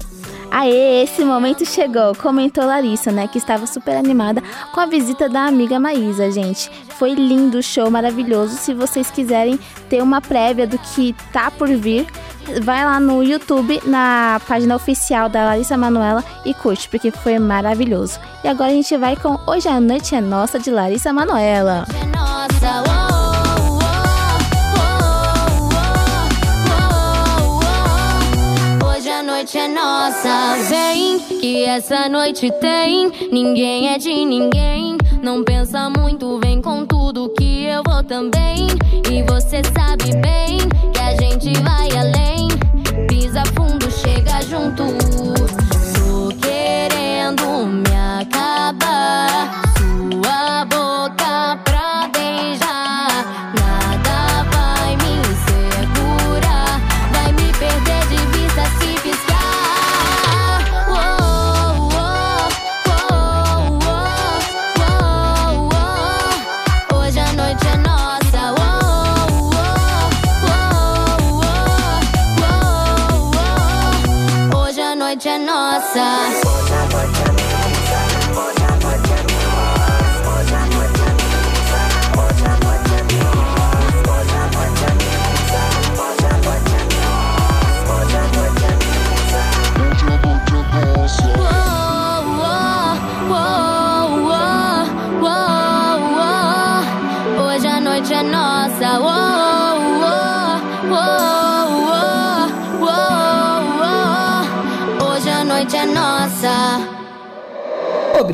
[0.51, 4.41] Aê, esse momento chegou, comentou Larissa, né, que estava super animada
[4.73, 6.69] com a visita da amiga Maísa, gente.
[6.97, 8.57] Foi lindo o show, maravilhoso.
[8.57, 12.07] Se vocês quiserem ter uma prévia do que tá por vir,
[12.61, 18.19] vai lá no YouTube, na página oficial da Larissa Manoela e curte, porque foi maravilhoso.
[18.43, 21.85] E agora a gente vai com Hoje a Noite é Nossa, de Larissa Manoela.
[22.15, 22.83] Nossa,
[23.13, 23.16] oh,
[29.47, 33.09] noite é nossa, vem que essa noite tem.
[33.31, 34.97] Ninguém é de ninguém.
[35.23, 38.67] Não pensa muito, vem com tudo que eu vou também.
[39.09, 40.57] E você sabe bem
[40.91, 42.49] que a gente vai além.
[43.07, 45.06] Pisa fundo, chega junto.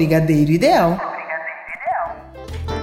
[0.04, 0.99] Brigadeiro Ideal.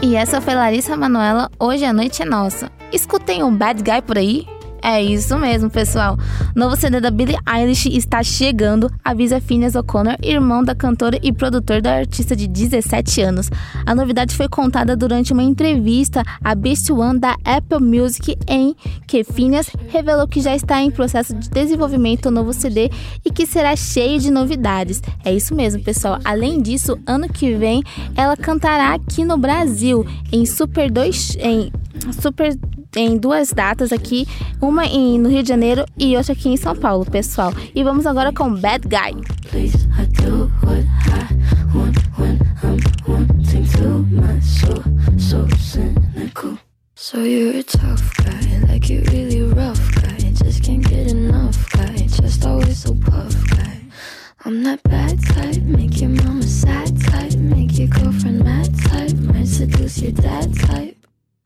[0.01, 2.73] E essa foi Larissa Manoela, Hoje a Noite é Nossa.
[2.91, 4.47] Escutem um bad guy por aí?
[4.83, 6.17] É isso mesmo, pessoal.
[6.55, 11.83] Novo CD da Billie Eilish está chegando, avisa Phineas O'Connor, irmão da cantora e produtor
[11.83, 13.51] da artista de 17 anos.
[13.85, 18.75] A novidade foi contada durante uma entrevista à Beast One da Apple Music, em
[19.07, 22.91] que Phineas revelou que já está em processo de desenvolvimento do novo CD
[23.25, 25.03] e que será cheio de novidades.
[25.25, 26.19] É isso mesmo, pessoal.
[26.25, 27.83] Além disso, ano que vem
[28.17, 31.73] ela cantará aqui no Brasil em Super 2 em
[32.21, 32.59] Super
[32.97, 34.27] em duas datas aqui,
[34.61, 37.53] uma em, no Rio de Janeiro e outra aqui em São Paulo, pessoal.
[37.75, 39.17] E vamos agora com Bad Guy.
[47.03, 50.19] So you're a tough guy, like you really rough guy.
[50.33, 53.81] Just can't get enough guy, just always so puff guy.
[54.45, 59.49] I'm that bad type, make your mama sad type, make your girlfriend mad type, might
[59.49, 61.00] seduce your dad type.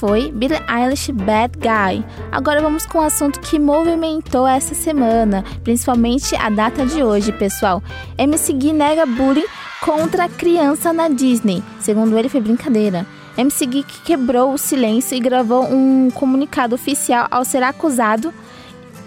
[0.00, 2.02] Foi Billie Eilish Bad Guy.
[2.32, 7.30] Agora vamos com o um assunto que movimentou essa semana, principalmente a data de hoje,
[7.32, 7.82] pessoal.
[8.16, 9.44] MC Gui nega bullying
[9.82, 11.62] contra criança na Disney.
[11.80, 13.06] Segundo ele, foi brincadeira.
[13.36, 18.32] MC Gui quebrou o silêncio e gravou um comunicado oficial ao ser acusado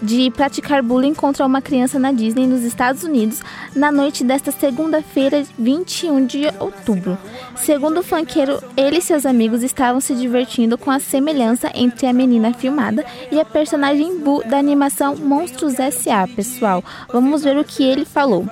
[0.04, 3.40] de praticar bullying contra uma criança na Disney nos Estados Unidos
[3.74, 7.16] na noite desta segunda-feira, 21 de outubro.
[7.56, 12.12] Segundo o funkeiro, ele e seus amigos estavam se divertindo com a semelhança entre a
[12.12, 16.84] menina filmada e a personagem Boo da animação Monstros S.A., pessoal.
[17.10, 18.46] Vamos ver o que ele falou.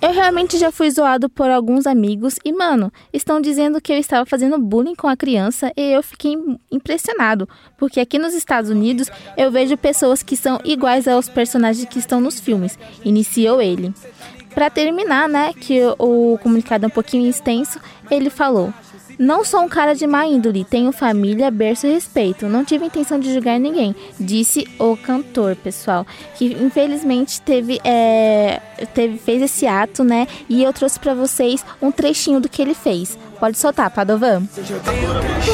[0.00, 4.26] Eu realmente já fui zoado por alguns amigos e, mano, estão dizendo que eu estava
[4.26, 6.36] fazendo bullying com a criança e eu fiquei
[6.70, 11.98] impressionado, porque aqui nos Estados Unidos eu vejo pessoas que são iguais aos personagens que
[11.98, 12.78] estão nos filmes.
[13.04, 13.92] Iniciou ele.
[14.54, 17.78] Para terminar, né, que o comunicado é um pouquinho extenso,
[18.10, 18.72] ele falou:
[19.18, 22.46] não sou um cara de má índole, tenho família, berço e respeito.
[22.46, 26.06] Não tive intenção de julgar ninguém, disse o cantor, pessoal.
[26.34, 28.60] Que infelizmente teve, é,
[28.94, 30.28] teve fez esse ato, né?
[30.48, 33.18] E eu trouxe para vocês um trechinho do que ele fez.
[33.40, 34.42] Pode soltar, Padovan.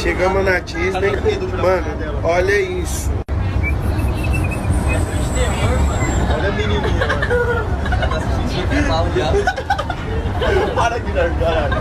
[0.02, 3.10] Chegamos na Disney, mano, olha isso.
[6.34, 7.22] Olha a menininha, mano.
[8.02, 9.32] Ela tá mal já.
[10.74, 11.76] Para de dar, caralho.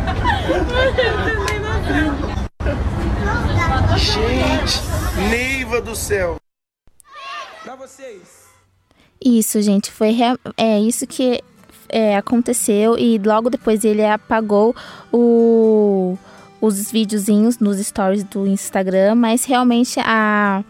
[3.98, 6.38] Gente, Neiva do céu.
[7.64, 8.42] Pra vocês.
[9.24, 10.18] Isso, gente, foi
[10.58, 11.44] é isso que
[11.88, 14.76] é, aconteceu e logo depois ele apagou
[15.12, 16.18] o,
[16.60, 20.64] os videozinhos nos stories do Instagram, mas realmente a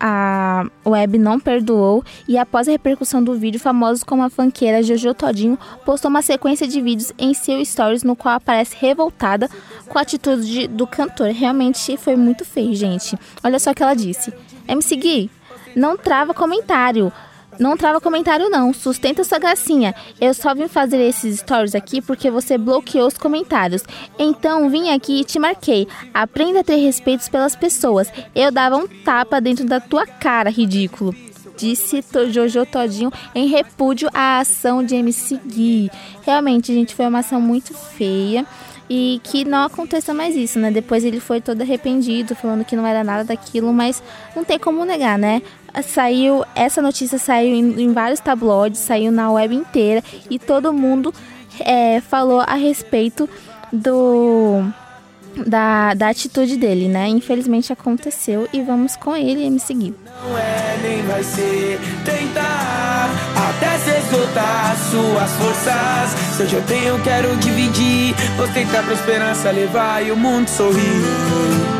[0.00, 5.12] a web não perdoou e após a repercussão do vídeo, famosos como a fanqueira Jojo
[5.12, 9.48] Todinho postou uma sequência de vídeos em seu stories no qual aparece revoltada
[9.86, 11.28] com a atitude do cantor.
[11.28, 13.18] Realmente foi muito feio, gente.
[13.44, 14.32] Olha só o que ela disse.
[14.66, 15.30] MC Gui,
[15.76, 17.12] não trava comentário.
[17.60, 19.94] Não trava comentário não, sustenta sua gracinha.
[20.18, 23.84] Eu só vim fazer esses stories aqui porque você bloqueou os comentários.
[24.18, 25.86] Então vim aqui e te marquei.
[26.14, 28.10] Aprenda a ter respeito pelas pessoas.
[28.34, 31.14] Eu dava um tapa dentro da tua cara, ridículo.
[31.54, 35.90] Disse Jojo Todinho em repúdio à ação de MC Gui.
[36.22, 38.46] Realmente, gente, foi uma ação muito feia
[38.90, 40.68] e que não aconteça mais isso, né?
[40.68, 44.02] Depois ele foi todo arrependido, falando que não era nada daquilo, mas
[44.34, 45.40] não tem como negar, né?
[45.82, 51.12] Saiu, essa notícia saiu em, em vários tabloides, saiu na web inteira e todo mundo
[51.60, 53.28] é, falou a respeito
[53.72, 54.64] do
[55.46, 57.08] da, da atitude dele, né?
[57.08, 59.94] Infelizmente aconteceu e vamos com ele me seguir.
[60.22, 66.36] Não é nem vai ser tentar até ser juntar suas forças.
[66.36, 68.14] Se hoje eu tenho, quero dividir.
[68.36, 71.79] Vou tentar pra esperança levar e o mundo sorrir.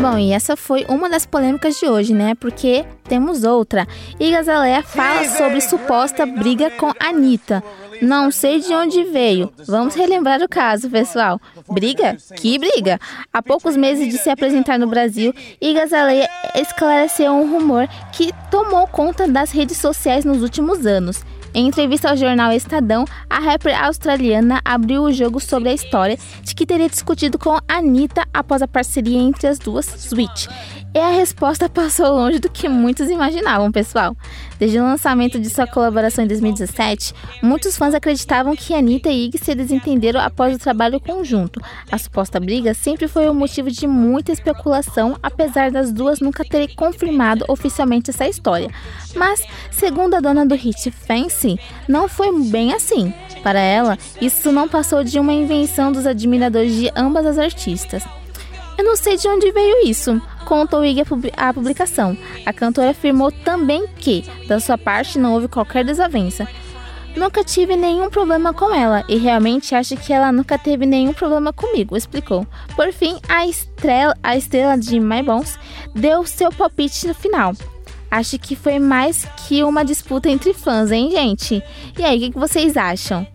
[0.00, 2.34] Bom, e essa foi uma das polêmicas de hoje, né?
[2.34, 3.86] Porque temos outra.
[4.20, 7.62] Iggy Azalea fala sobre suposta briga com Anitta.
[8.02, 9.50] Não sei de onde veio.
[9.66, 11.40] Vamos relembrar o caso, pessoal.
[11.70, 12.16] Briga?
[12.36, 13.00] Que briga?
[13.32, 18.86] Há poucos meses de se apresentar no Brasil, Iggy Azalea esclareceu um rumor que tomou
[18.86, 21.24] conta das redes sociais nos últimos anos.
[21.56, 26.54] Em entrevista ao jornal Estadão, a rapper australiana abriu o jogo sobre a história de
[26.54, 30.48] que teria discutido com Anitta após a parceria entre as duas, Switch.
[30.96, 34.16] E a resposta passou longe do que muitos imaginavam, pessoal.
[34.58, 39.36] Desde o lançamento de sua colaboração em 2017, muitos fãs acreditavam que Anitta e Iggy
[39.36, 41.60] se desentenderam após o trabalho conjunto.
[41.92, 46.74] A suposta briga sempre foi o motivo de muita especulação, apesar das duas nunca terem
[46.74, 48.70] confirmado oficialmente essa história.
[49.14, 53.12] Mas, segundo a dona do hit Fancy, não foi bem assim.
[53.42, 58.02] Para ela, isso não passou de uma invenção dos admiradores de ambas as artistas.
[58.78, 61.02] Eu não sei de onde veio isso, contou Iggy
[61.36, 62.16] a publicação.
[62.44, 66.46] A cantora afirmou também que, da sua parte, não houve qualquer desavença.
[67.16, 71.50] Nunca tive nenhum problema com ela e realmente acho que ela nunca teve nenhum problema
[71.50, 72.46] comigo, explicou.
[72.74, 75.58] Por fim, a estrela, a estrela de My Bones
[75.94, 77.54] deu seu palpite no final.
[78.10, 81.62] Acho que foi mais que uma disputa entre fãs, hein, gente?
[81.98, 83.26] E aí, o que vocês acham?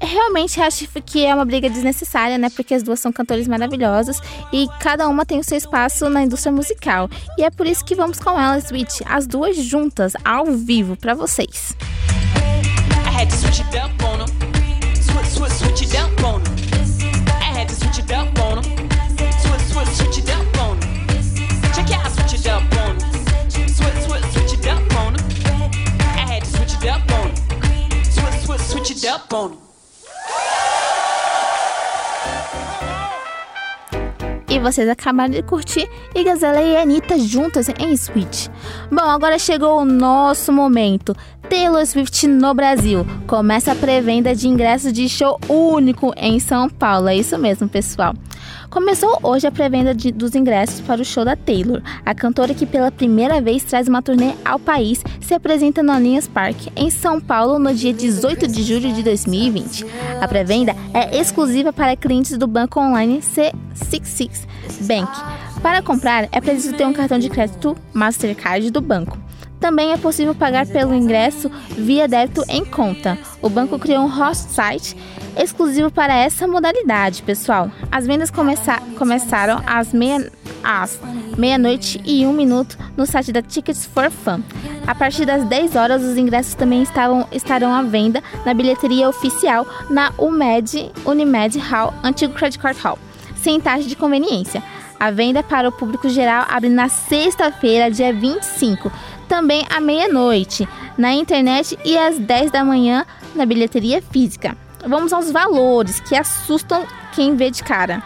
[0.00, 2.50] Realmente acho que é uma briga desnecessária, né?
[2.50, 4.20] Porque as duas são cantores maravilhosos
[4.52, 7.08] e cada uma tem o seu espaço na indústria musical.
[7.38, 11.14] E é por isso que vamos com elas, Switch, as duas juntas, ao vivo, para
[11.14, 11.76] vocês.
[28.74, 29.73] Switch it up on
[34.54, 38.46] E vocês acabaram de curtir Igazela e Anitta juntas em Switch.
[38.88, 41.12] Bom, agora chegou o nosso momento.
[41.50, 43.04] Taylor Swift no Brasil.
[43.26, 47.08] Começa a pré-venda de ingressos de show único em São Paulo.
[47.08, 48.14] É isso mesmo, pessoal.
[48.70, 52.90] Começou hoje a pré-venda dos ingressos para o show da Taylor, a cantora que pela
[52.90, 57.58] primeira vez traz uma turnê ao país, se apresenta no Allianz Park, em São Paulo,
[57.58, 59.86] no dia 18 de julho de 2020.
[60.20, 64.46] A pré-venda é exclusiva para clientes do banco online C66
[64.80, 65.10] Bank.
[65.62, 69.18] Para comprar, é preciso ter um cartão de crédito Mastercard do banco.
[69.64, 73.16] Também é possível pagar pelo ingresso via débito em conta.
[73.40, 74.94] O banco criou um host site
[75.36, 77.70] exclusivo para essa modalidade, pessoal.
[77.90, 80.30] As vendas começa começaram às meia
[80.62, 80.98] às
[81.36, 84.40] meia-noite e um minuto no site da Tickets for Fun.
[84.86, 89.66] A partir das 10 horas, os ingressos também estavam, estarão à venda na bilheteria oficial
[89.90, 92.98] na UMED, Unimed Hall, antigo Credit Card Hall,
[93.36, 94.62] sem taxa de conveniência.
[94.98, 98.90] A venda para o público geral abre na sexta-feira, dia 25,
[99.28, 103.04] também à meia-noite, na internet e às 10 da manhã
[103.34, 104.56] na bilheteria física.
[104.86, 108.02] Vamos aos valores que assustam quem vê de cara.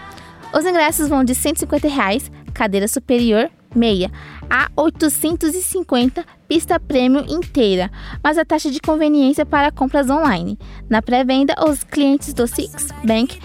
[0.52, 4.10] Os ingressos vão de 150 reais, cadeira superior, meia,
[4.48, 7.90] a 850 pista prêmio inteira,
[8.24, 10.58] mas a taxa de conveniência para compras online.
[10.88, 13.38] Na pré-venda, os clientes do Six Bank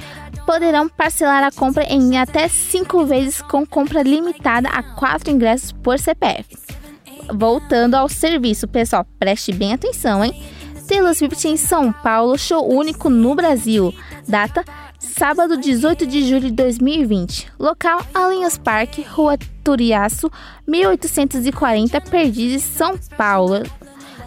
[0.46, 6.00] poderão parcelar a compra em até 5 vezes com compra limitada a 4 ingressos por
[6.00, 6.58] CPF.
[7.34, 10.34] Voltando ao serviço, pessoal, preste bem atenção, hein?
[10.88, 13.94] Taylor Swift em São Paulo, show único no Brasil.
[14.28, 14.64] Data:
[15.00, 17.52] sábado 18 de julho de 2020.
[17.60, 20.30] Local: Alinhas Parque, Rua Turiaço,
[20.68, 23.64] 1840, Perdizes, São Paulo.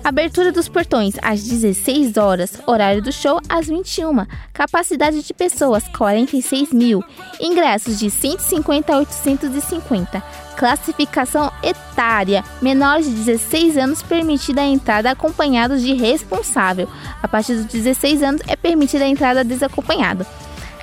[0.07, 4.25] Abertura dos portões às 16 horas, horário do show às 21.
[4.53, 7.03] Capacidade de pessoas 46 mil.
[7.41, 10.23] Ingressos de 150 a 850.
[10.57, 16.89] Classificação etária: menores de 16 anos permitida a entrada acompanhados de responsável.
[17.21, 20.25] A partir dos 16 anos é permitida a entrada desacompanhado.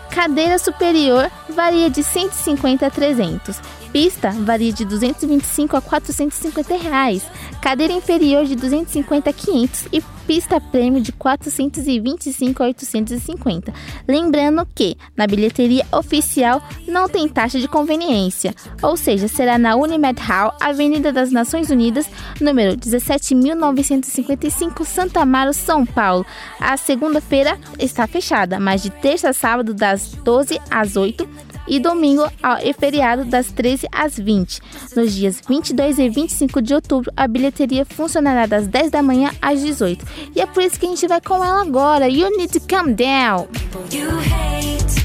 [0.09, 3.57] Cadeira superior varia de 150 a 300.
[3.93, 7.23] Pista varia de 225 a 450 reais.
[7.61, 13.71] Cadeira inferior de 250 a 500 e pista prêmio de 425 a 850.
[14.07, 20.19] Lembrando que na bilheteria oficial não tem taxa de conveniência, ou seja, será na Unimed
[20.21, 22.09] Hall, Avenida das Nações Unidas,
[22.41, 26.25] número 17.955, Santa Amaro, São Paulo.
[26.59, 32.24] A segunda-feira está fechada, mas de terça a sábado das 12 às 8 e domingo
[32.61, 34.61] é feriado das 13 às 20.
[34.95, 39.61] Nos dias 22 e 25 de outubro, a bilheteria funcionará das 10 da manhã às
[39.61, 40.05] 18.
[40.36, 42.07] E é por isso que a gente vai com ela agora.
[42.07, 43.47] You need to calm down.
[43.91, 45.03] You hate,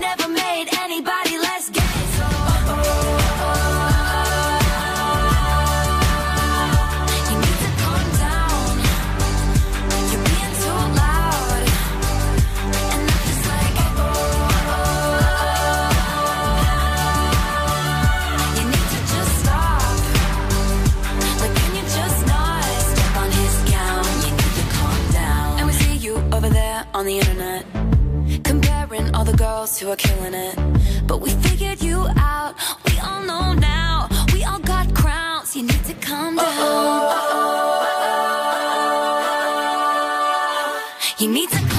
[0.00, 1.29] never made anybody
[26.94, 27.64] on the internet
[28.44, 30.56] Comparing all the girls who are killing it.
[31.06, 32.54] But we figured you out,
[32.86, 34.08] we all know now.
[34.32, 37.30] We all got crowns, you need to calm down.
[41.18, 41.69] You need to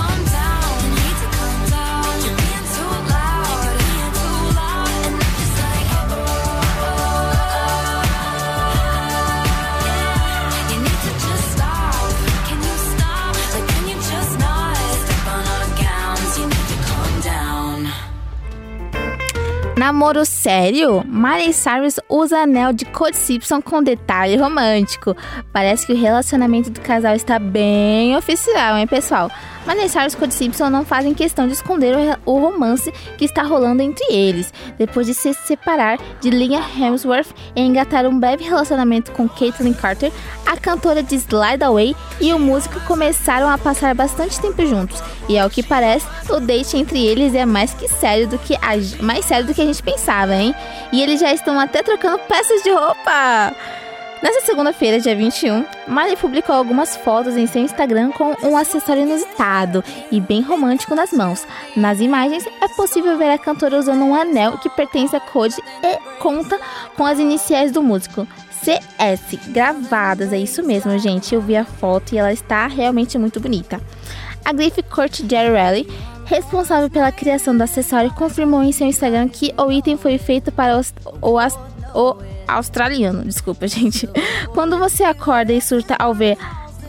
[19.81, 21.03] Namoro sério?
[21.07, 25.17] Miley Cyrus usa anel de Code Simpson com detalhe romântico.
[25.51, 29.31] Parece que o relacionamento do casal está bem oficial, hein, pessoal?
[29.65, 31.95] Miley Cyrus e Code Simpson não fazem questão de esconder
[32.25, 34.51] o romance que está rolando entre eles.
[34.77, 40.11] Depois de se separar de Liam Hemsworth e engatar um breve relacionamento com Caitlyn Carter,
[40.45, 45.01] a cantora de Slide Away e o músico começaram a passar bastante tempo juntos.
[45.29, 49.03] E ao que parece, o date entre eles é mais que sério do que a,
[49.03, 50.55] mais sério do que a gente pensava, hein?
[50.91, 53.55] E eles já estão até trocando peças de roupa.
[54.21, 59.83] Nessa segunda-feira, dia 21, Miley publicou algumas fotos em seu Instagram com um acessório inusitado
[60.11, 61.45] e bem romântico nas mãos.
[61.75, 66.19] Nas imagens, é possível ver a cantora usando um anel que pertence a Code e
[66.19, 66.59] conta
[66.95, 68.27] com as iniciais do músico.
[68.61, 71.33] CS, gravadas, é isso mesmo, gente.
[71.33, 73.81] Eu vi a foto e ela está realmente muito bonita.
[74.45, 74.83] A grife
[75.27, 75.87] Jerry Rally
[76.31, 80.77] responsável pela criação do acessório, confirmou em seu Instagram que o item foi feito para
[80.77, 81.37] os, o,
[81.93, 82.15] o
[82.47, 83.23] australiano.
[83.23, 84.09] Desculpa, gente.
[84.53, 86.37] Quando você acorda e surta ao ver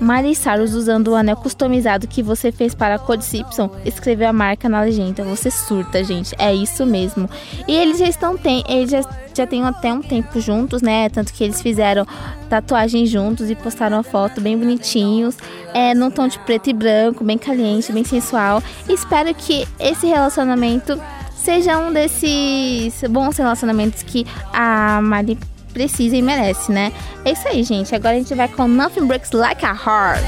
[0.02, 4.32] Miley Cyrus usando o anel customizado que você fez para a Code Simpson, escreveu a
[4.32, 5.22] marca na legenda.
[5.22, 6.34] Você surta, gente.
[6.38, 7.30] É isso mesmo.
[7.68, 9.00] E eles já estão tem, eles já,
[9.32, 11.08] já têm até um tempo juntos, né?
[11.08, 12.04] Tanto que eles fizeram
[12.48, 15.36] tatuagem juntos e postaram uma foto bem bonitinhos,
[15.72, 18.60] é num tom de preto e branco, bem caliente, bem sensual.
[18.88, 21.00] Espero que esse relacionamento
[21.42, 25.38] seja um desses bons relacionamentos que a Miley
[25.72, 26.92] precisa e merece, né?
[27.24, 27.94] É isso aí, gente.
[27.94, 30.22] Agora a gente vai com Nothing Breaks Like a Heart.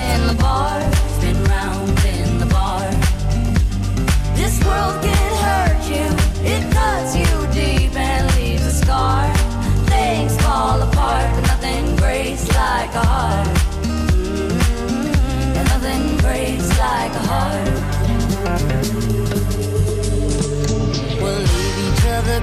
[15.65, 19.24] Nothing breaks like a heart.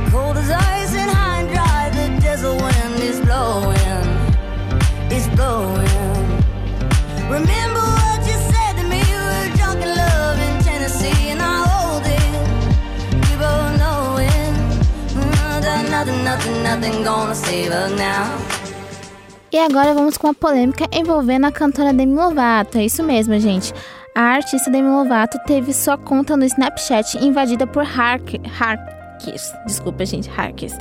[0.10, 1.90] Cold ice and high and dry.
[1.90, 4.08] The desert wind is blowing,
[5.10, 6.28] it's blowing.
[7.30, 9.00] Remember what you said to me?
[9.12, 12.32] You were drunk in love in Tennessee, and I hold it.
[13.24, 14.54] We both know it.
[15.16, 18.28] Mm, nothing, nothing, nothing gonna save us now.
[19.54, 22.78] E agora vamos com a polêmica envolvendo a cantora Demi Lovato.
[22.78, 23.74] É isso mesmo, gente.
[24.16, 29.01] A artista Demi Lovato teve sua conta no Snapchat invadida por hackers.
[29.22, 30.74] Hackers, desculpa gente, hackers,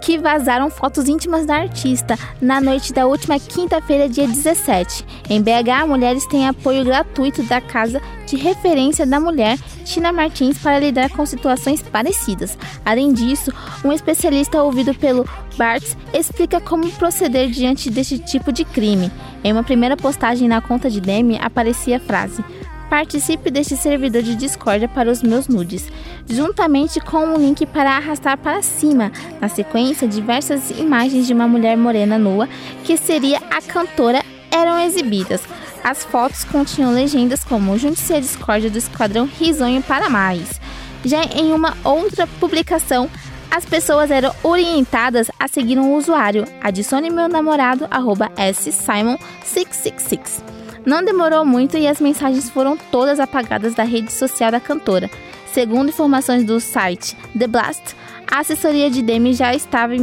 [0.00, 5.04] que vazaram fotos íntimas da artista na noite da última quinta-feira, dia 17.
[5.30, 10.78] Em BH, mulheres têm apoio gratuito da Casa de Referência da Mulher, Tina Martins, para
[10.78, 12.58] lidar com situações parecidas.
[12.84, 13.52] Além disso,
[13.84, 19.10] um especialista ouvido pelo Bartz explica como proceder diante deste tipo de crime.
[19.42, 22.44] Em uma primeira postagem na conta de Demi aparecia a frase:
[22.88, 25.90] Participe deste servidor de Discord para os meus nudes,
[26.28, 29.10] juntamente com um link para arrastar para cima.
[29.40, 32.48] Na sequência, diversas imagens de uma mulher morena nua,
[32.84, 35.42] que seria a cantora, eram exibidas.
[35.82, 40.60] As fotos continham legendas como Junte-se à Discord do Esquadrão Risonho para mais.
[41.04, 43.10] Já em uma outra publicação,
[43.50, 46.44] as pessoas eram orientadas a seguir um usuário.
[46.60, 50.42] Adicione meu namorado, arroba ssimon666.
[50.86, 55.10] Não demorou muito e as mensagens foram todas apagadas da rede social da cantora.
[55.52, 57.96] Segundo informações do site The Blast,
[58.30, 59.94] A assessoria de Demi já, estava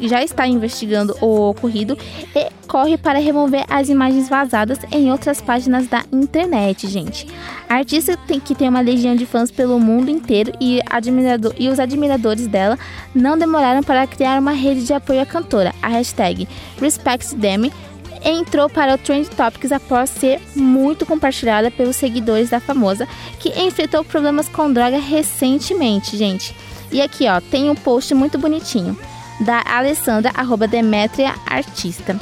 [0.00, 1.96] já está investigando o ocorrido
[2.34, 7.28] e corre para remover as imagens vazadas em outras páginas da internet, gente.
[7.68, 11.68] A artista tem, que tem uma legião de fãs pelo mundo inteiro e, admirador, e
[11.68, 12.76] os admiradores dela
[13.14, 15.72] não demoraram para criar uma rede de apoio à cantora.
[15.80, 16.48] A hashtag
[16.80, 17.72] RespectDemi
[18.24, 23.06] entrou para o Trend Topics após ser muito compartilhada pelos seguidores da famosa,
[23.38, 26.54] que enfrentou problemas com droga recentemente, gente.
[26.90, 28.98] E aqui, ó, tem um post muito bonitinho
[29.40, 32.18] da Alessandra, arroba Demetria Artista.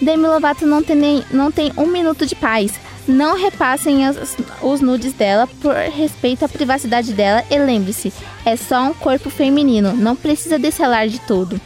[0.00, 2.78] Demi Lovato não tem, nem, não tem um minuto de paz.
[3.08, 8.12] Não repassem as, os nudes dela por respeito à privacidade dela e lembre-se,
[8.44, 11.60] é só um corpo feminino, não precisa desse alarde todo.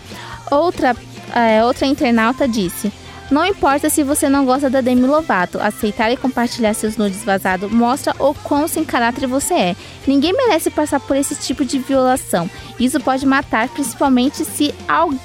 [0.50, 0.94] Outra,
[1.34, 2.92] é, outra internauta disse:
[3.30, 7.70] não importa se você não gosta da Demi Lovato, aceitar e compartilhar seus nudes vazados
[7.70, 9.76] mostra o quão sem caráter você é.
[10.06, 12.50] Ninguém merece passar por esse tipo de violação.
[12.78, 14.74] Isso pode matar, principalmente se,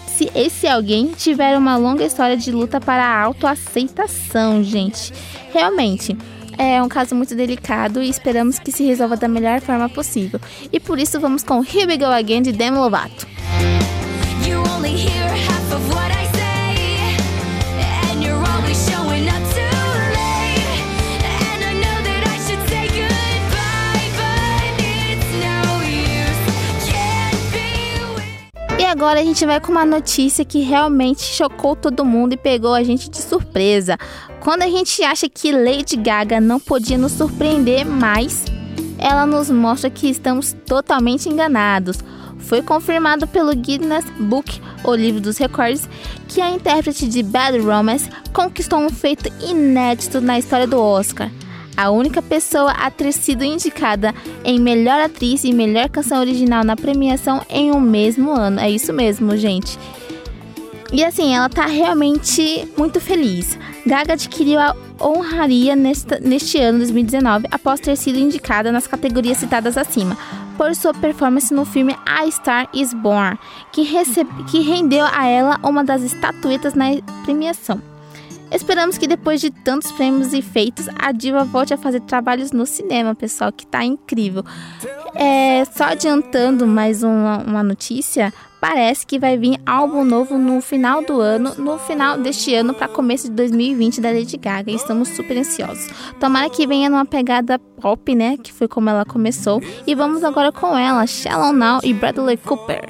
[0.07, 5.11] se esse alguém tiver uma longa história de luta para a autoaceitação, gente.
[5.51, 6.15] Realmente.
[6.57, 10.39] É um caso muito delicado e esperamos que se resolva da melhor forma possível.
[10.71, 13.27] E por isso vamos com Here We Go Again de Demi Lovato.
[14.47, 14.55] E
[28.95, 32.81] agora a gente vai com uma notícia que realmente chocou todo mundo e pegou a
[32.81, 33.97] gente de surpresa.
[34.39, 38.45] Quando a gente acha que Lady Gaga não podia nos surpreender mais,
[38.97, 41.97] ela nos mostra que estamos totalmente enganados.
[42.45, 45.89] Foi confirmado pelo Guinness Book, o livro dos recordes,
[46.27, 51.29] que a intérprete de Bad Romance conquistou um feito inédito na história do Oscar
[51.77, 56.75] a única pessoa a ter sido indicada em melhor atriz e melhor canção original na
[56.75, 58.59] premiação em um mesmo ano.
[58.59, 59.77] É isso mesmo, gente.
[60.93, 63.57] E assim, ela tá realmente muito feliz.
[63.85, 69.77] Gaga adquiriu a honraria nesta, neste ano 2019 após ter sido indicada nas categorias citadas
[69.77, 70.15] acima
[70.57, 73.37] por sua performance no filme A Star Is Born,
[73.71, 76.85] que, recebe, que rendeu a ela uma das estatuetas na
[77.23, 77.81] premiação.
[78.51, 82.65] Esperamos que depois de tantos prêmios e feitos, a diva volte a fazer trabalhos no
[82.65, 84.45] cinema, pessoal, que tá incrível.
[85.13, 88.33] É, só adiantando mais uma, uma notícia,
[88.67, 92.87] parece que vai vir álbum novo no final do ano, no final deste ano para
[92.87, 94.71] começo de 2020 da Lady Gaga.
[94.71, 95.87] E estamos super ansiosos.
[96.19, 99.61] Tomara que venha numa pegada pop, né, que foi como ela começou.
[99.85, 102.89] E vamos agora com ela, Shallow Now e Bradley Cooper.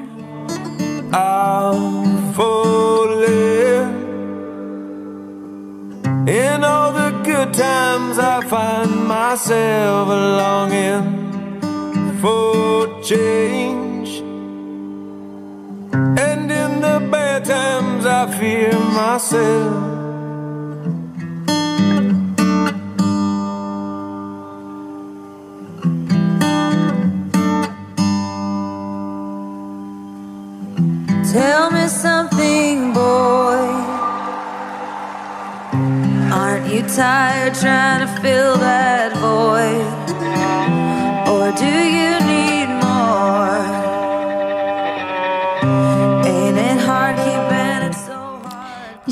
[6.28, 11.04] In all the good times, I find myself longing
[12.20, 13.95] for change.
[15.96, 19.94] And in the bad times, I fear myself.
[31.32, 33.64] Tell me something, boy.
[36.34, 40.05] Aren't you tired trying to fill that void?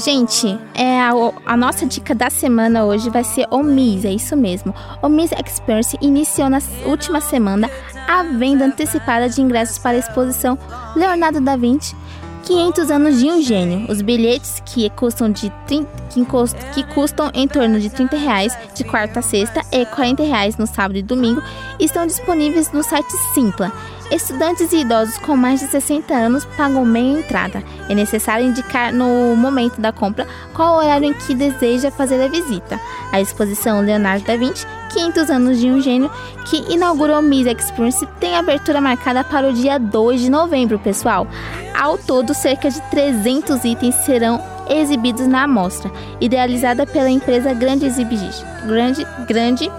[0.03, 1.11] Gente, é a,
[1.45, 4.75] a, nossa dica da semana hoje vai ser o Miss, é isso mesmo.
[5.01, 7.69] O Miss Experience iniciou na última semana
[8.05, 10.59] a venda antecipada de ingressos para a exposição
[10.93, 11.95] Leonardo da Vinci
[12.43, 13.89] 500 anos de um gênio.
[13.89, 16.25] Os bilhetes, que custam, de 30, que,
[16.73, 20.67] que custam em torno de 30 reais de quarta a sexta e 40 reais no
[20.67, 21.41] sábado e domingo,
[21.79, 23.71] estão disponíveis no site Simpla.
[24.13, 27.63] Estudantes e idosos com mais de 60 anos pagam meia entrada.
[27.89, 32.79] É necessário indicar no momento da compra qual horário em que deseja fazer a visita.
[33.11, 36.11] A exposição Leonardo da Vinci, 500 anos de um gênio,
[36.45, 41.27] que inaugurou o Miss Experience, tem abertura marcada para o dia 2 de novembro, pessoal.
[41.73, 44.39] Ao todo, cerca de 300 itens serão
[44.69, 45.91] exibidos na amostra,
[46.21, 48.45] idealizada pela empresa Grande Exhibition.
[48.67, 49.71] Grande, Grande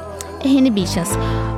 [0.49, 1.11] Inhibitions.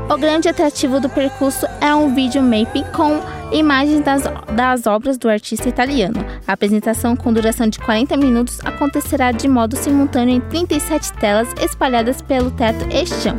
[0.09, 3.21] O grande atrativo do percurso é um vídeo mapping com
[3.53, 4.23] imagens das,
[4.55, 6.25] das obras do artista italiano.
[6.47, 12.23] A apresentação, com duração de 40 minutos, acontecerá de modo simultâneo em 37 telas espalhadas
[12.23, 13.37] pelo teto e chão.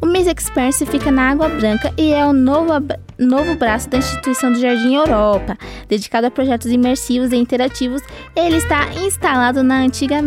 [0.00, 2.72] O Miss Experience fica na Água Branca e é o novo,
[3.18, 5.56] novo braço da instituição do Jardim Europa,
[5.88, 8.02] dedicado a projetos imersivos e interativos.
[8.34, 10.20] Ele está instalado na antiga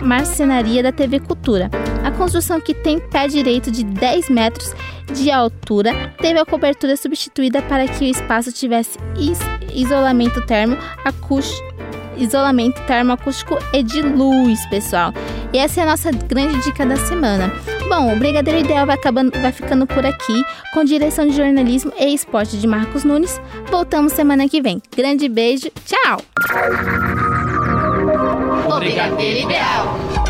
[0.00, 1.70] marcenaria da TV Cultura.
[2.04, 4.74] A construção que tem pé direito de 10 metros
[5.12, 9.38] de altura teve a cobertura substituída para que o espaço tivesse is
[9.74, 11.70] isolamento termo acústico
[12.16, 15.12] isolamento termoacústico e de luz, pessoal.
[15.52, 17.52] E essa é a nossa grande dica da semana.
[17.88, 22.14] Bom, o Brigadeiro Ideal vai, acabando, vai ficando por aqui, com direção de jornalismo e
[22.14, 23.40] esporte de Marcos Nunes.
[23.70, 24.80] Voltamos semana que vem.
[24.96, 26.20] Grande beijo, tchau!
[28.68, 30.29] O Brigadeiro Ideal.